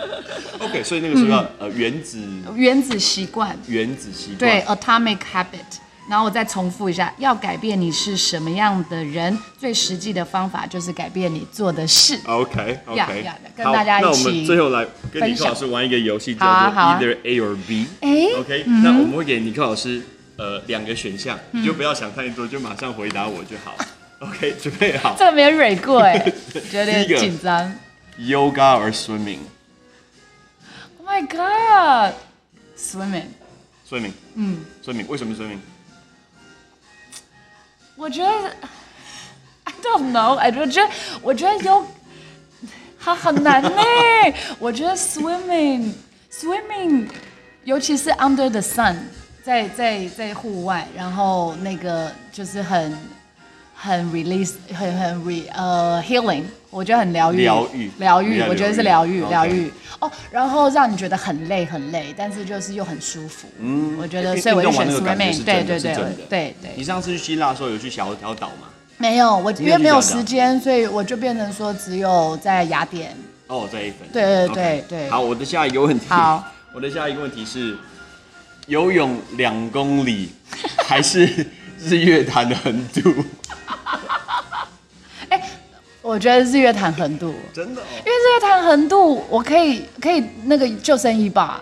[0.60, 2.18] OK，所以那个时候要嗯呃原子
[2.54, 3.56] 原子习惯。
[3.66, 4.38] 原子习惯。
[4.38, 5.80] 对，atomic habit。
[6.08, 12.16] 然后我再重复一下，要改变你是什么样的人，最实际的方法就是改变你做的事。
[12.26, 17.86] OK 呀 OK，呀跟大家一起那我们最后来跟尼克享老师玩一个游戏，叫做好啊好啊 Either A or B。
[18.02, 20.00] 哎 OK，那我们会给尼克老师
[20.36, 23.74] 呃两个选项，你就不要想太多，就马上回答我就好。
[24.20, 26.32] OK，准备好这个没有蕊过哎，
[26.70, 27.74] 觉得有第一个点紧张。
[28.20, 29.38] ，Yoga or swimming？
[31.06, 33.28] Oh my god，swimming。
[33.88, 35.60] swimming，嗯，swimming，为什么 swimming？
[37.94, 38.28] 我觉得
[39.62, 40.90] ，I don't know，哎，我觉得，
[41.22, 41.86] 我觉得有，
[42.98, 43.70] 它很难呢。
[44.58, 47.08] 我觉得 swimming，swimming，
[47.62, 48.96] 尤其是 under the sun，
[49.44, 52.98] 在在在户外，然后那个就是很
[53.76, 59.70] 很 release，很很 re 呃 healing，我觉得很疗愈，疗愈疗愈，我觉得是疗愈疗愈。
[59.98, 63.46] 哦，然后让你觉得很累很累，但是就是又很舒服。
[63.58, 65.94] 嗯我觉得，所以我就选 swimming，是对对对
[66.28, 66.70] 对对。
[66.74, 68.68] 你上次去希腊的时候有去小小岛吗？
[68.98, 73.14] 没有，我因为没有时间，所以我就变成说只有在雅典。
[73.46, 74.08] 哦，在一份。
[74.12, 76.06] 对对对对好，我的下一个问题。
[76.08, 76.44] 好。
[76.74, 77.76] 我的下一个问题 是，
[78.66, 80.30] 游泳两公里
[80.86, 81.46] 还是
[81.80, 83.00] 日月潭的横渡？
[86.06, 87.84] 我觉得日月潭横渡，真的哦。
[87.98, 91.60] 因为日月潭横渡，我可以可以那个救生衣吧？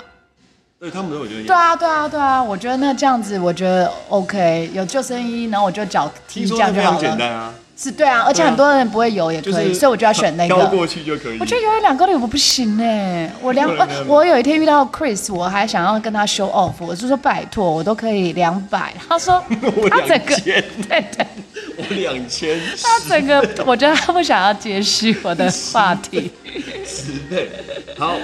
[0.78, 1.44] 对他们都有觉得。
[1.46, 7.16] 对啊对啊对啊，我觉得那这样子，我觉得 OK，有救生衣，然后我就脚踢听这说那非常样就好了。
[7.16, 10.54] 简单啊，是对啊，而且很多人不会游也可以，就是所以我就要选那个。
[10.54, 11.38] 飘过去就可以。
[11.40, 13.70] 我觉得游泳两公里我不行哎，我两
[14.06, 19.42] 我有一天遇到 Chris，我还想要跟他 show off，我就说拜托，我都可以两百，他说
[19.90, 20.62] 他整个对
[21.16, 21.26] 对。
[21.76, 26.30] 我两千他整个，我觉得他不想要接续我的话题。
[26.86, 27.50] 十倍。
[27.98, 28.18] 好，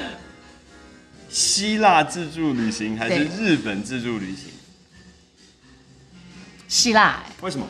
[1.28, 4.50] 希腊自助旅行还是日本自助旅行？
[6.68, 7.68] 希腊、欸，为什么？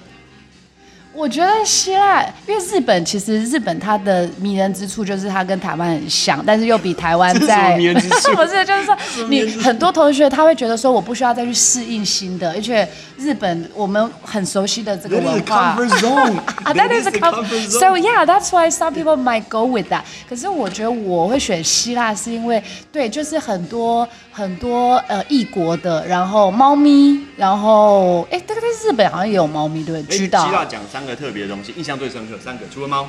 [1.12, 8.96] 我觉得希腊，因为日本其实日本它的迷人之处就是它跟台湾很像，但是又比台湾在么迷人之处 不是就是说
[9.28, 12.88] 你很多同学他会觉得说我不需要再去适应新的，而且
[13.18, 15.56] 日本我们很熟悉的这个文化。
[15.56, 15.76] 啊
[16.72, 18.02] That，that is a a com- comfort So zone.
[18.02, 20.02] yeah, that's why some people might go with that.
[20.28, 30.16] 可是我觉得我会选希腊，是因为对，就是很多很多呃异国的，然后猫咪，然后哎，大概在日本好像也有猫咪，对不对？
[30.16, 30.46] 哎知道。
[30.46, 33.08] 希腊讲三个特别的东西，印象最深刻三个，除了猫。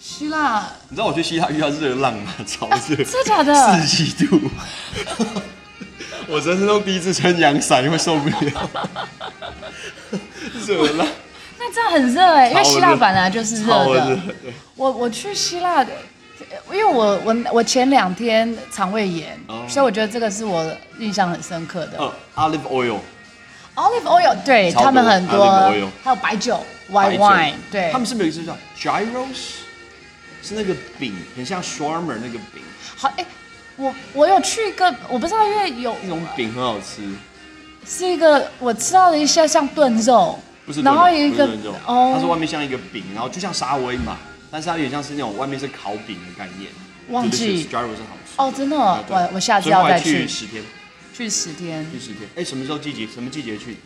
[0.00, 2.32] 希腊你知道我去希腊遇到热浪吗？
[2.46, 4.40] 超热，真的假的四季度。
[6.28, 8.36] 我人生中第一次撑阳伞，因为受不了
[10.66, 11.06] 热浪，
[11.58, 14.18] 那这样很热哎、因为希腊本来就是热的。。
[14.76, 15.92] 我我去希腊的，
[16.72, 19.64] 因为我我我前两天肠胃炎，哦。
[19.68, 21.98] 所以我觉得这个是我印象很深刻的。
[21.98, 26.60] 呃，olive oil，Olive oil 对他们很多 olive oil，还有白酒
[26.92, 28.58] 白 white 酒 wine，对，他们是不是有一个叫
[28.90, 29.56] gyros？
[30.42, 32.62] 是那个饼，很像 shawarma 那个饼。
[32.96, 33.26] 好哎、
[33.76, 37.02] 我我有去一个，我不知道，因为有那种饼很好吃，
[37.84, 41.44] 是一个我吃到了一些像炖肉，不是然后有一个
[41.84, 42.12] 哦。
[42.14, 44.16] 它是外面像一个饼，然后就像沙威玛，
[44.50, 46.70] 但是它有点像是那种外面是烤饼的概念。
[47.10, 47.64] 忘记。
[47.64, 50.22] j a r o 是好吃哦，真的哦，我我下次要再去。
[50.22, 50.62] 去十天，
[51.14, 52.28] 去十天，去十天。
[52.36, 53.06] 哎，什么时候季节？
[53.06, 53.76] 什么季节去？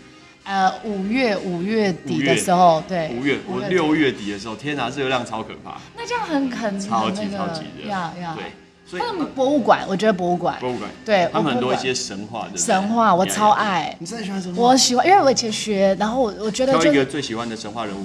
[0.44, 7.88] 呃，五月五月底的时候，对，五月，我六月底的时候，天哪，热量超可怕，那这样很很超级很那个超级热。
[7.88, 8.52] 呀呀，对，
[8.84, 10.58] 所以他们博物馆，我觉得博物馆。
[10.58, 13.96] 博物馆，对他们很多一些神话的神话我超爱。
[14.00, 14.60] 你真的喜欢神话？
[14.60, 18.04] 我喜欢，因为我以前学，然后我我觉得挑一个最喜欢的神话人物，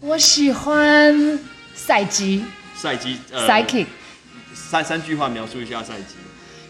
[0.00, 1.38] 我喜欢
[1.74, 2.44] 赛基
[2.74, 3.86] 赛基，呃 psychic
[4.54, 6.14] 三三句话描述一下赛基。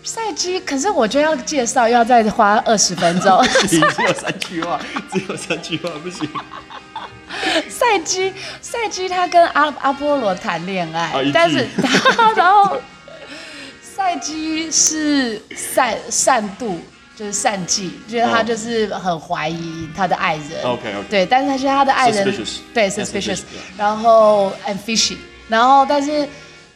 [0.02, 3.40] 赛基，可是我觉得要介绍要再花二十分钟。
[3.68, 4.80] 只有三句话，
[5.12, 6.28] 只有三句话，不行。
[7.68, 12.80] 赛基，赛基他跟阿阿波罗谈恋爱，啊但是他然后
[13.80, 16.78] 赛基是善善妒，
[17.20, 20.64] 就是善计，觉得他哦就是很怀疑他的爱人。
[20.64, 21.04] OK，OK。
[21.10, 23.42] 对，但是他觉得他的爱人 Suspicious 对 suspicious，suspicious，
[23.76, 25.16] 然后 and fishy，
[25.48, 26.26] 然后但是。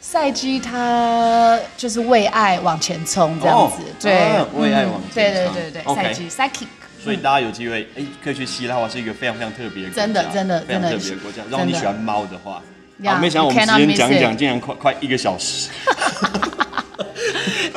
[0.01, 4.13] 赛基他就是为爱往前冲这样子，哦对。
[4.13, 5.53] 啊，为爱往前对对冲。
[5.55, 6.67] 对对赛基 psychic，
[7.03, 11.41] 所以大家有机会，哎，可以去希腊，话是一个非常非常特别的国家，真的真的非常特别的国家。
[11.49, 12.61] 如果你喜欢猫的话
[13.03, 15.71] 好，没想到我们时 cannot 间讲一讲，竟然快快一个小时。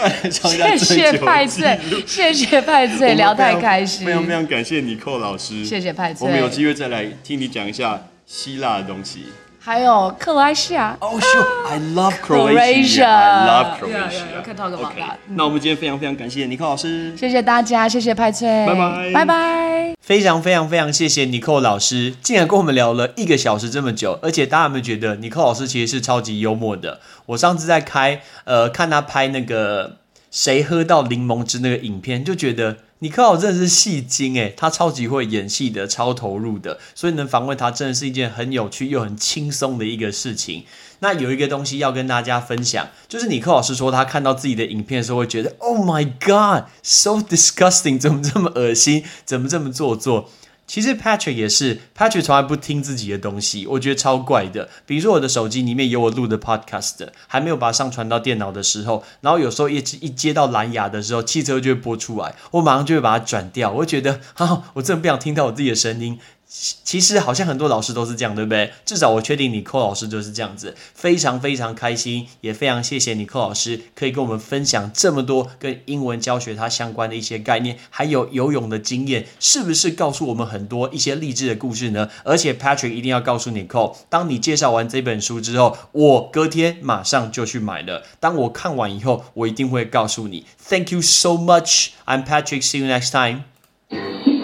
[0.31, 4.13] 谢谢派记翠录，谢谢派我翠，聊太开心非。
[4.13, 9.25] 常非常感谢你寇老师，谢谢派翠我们有机会再来听你讲一下希腊的东西。
[9.69, 13.05] 还有克罗埃西亚 Oh sure, I love Croatia Croatia.
[13.05, 14.37] I love Yeah, yeah, Croatia.
[14.39, 15.17] you can talk about OK，that.
[15.27, 17.15] 那我们今天非常非常感谢尼克老师。
[17.15, 19.95] 谢谢大家，谢谢派翠，拜拜拜拜。
[20.01, 27.01] 非常非常非常谢谢尼克老师，竟然跟我们聊了一个小时这么久，而且大家有没有觉得尼克老师其实是超级幽默的？
[27.27, 29.99] 我上次在开呃看他拍那个
[30.31, 40.65] 谁喝到柠檬汁那个影片，就觉得尼克老师真的是戏精诶，他超级会演戏的，超投入的，所以能访问他真的是一件很有趣又很轻松的一个事情。
[40.99, 50.29] 那有一个东西要跟大家分享，就是尼克老师说他看到自己的影片的时候会觉得，Oh my God，so disgusting，怎么这么恶心，怎么这么做作？
[50.69, 54.69] 其实 Patrick 也是，Patrick 从来不听自己的东西，我觉得超怪的。
[54.85, 63.73] 比如说我的手机里面有我录的 Podcast，还没有把它上传到电脑的时候，然后有时候一一接到蓝牙的时候，汽车就会播出来，我马上就会把它转掉。
[63.73, 66.19] 我会觉得，啊，我真的不想听到我自己的声音。
[66.51, 68.73] 其实好像很多老师都是这样，对不对？
[68.87, 82.09] 至少我确定你寇老师就是这样子，非常非常开心，也非常谢谢你寇老师可以跟我们分享这么多跟英文教学它相关的一些概念，还有游泳的经验，是不是告诉我们很多一些励志的故事呢？
[82.25, 88.03] 而且 Patrick 一定要告诉你寇，当你介绍完这本书之后，我隔天马上就去买了。
[88.19, 90.47] 当我看完以后，我一定会告诉你。
[90.67, 91.89] Thank you so much.
[92.07, 92.63] I'm Patrick.
[92.63, 94.38] See you next time.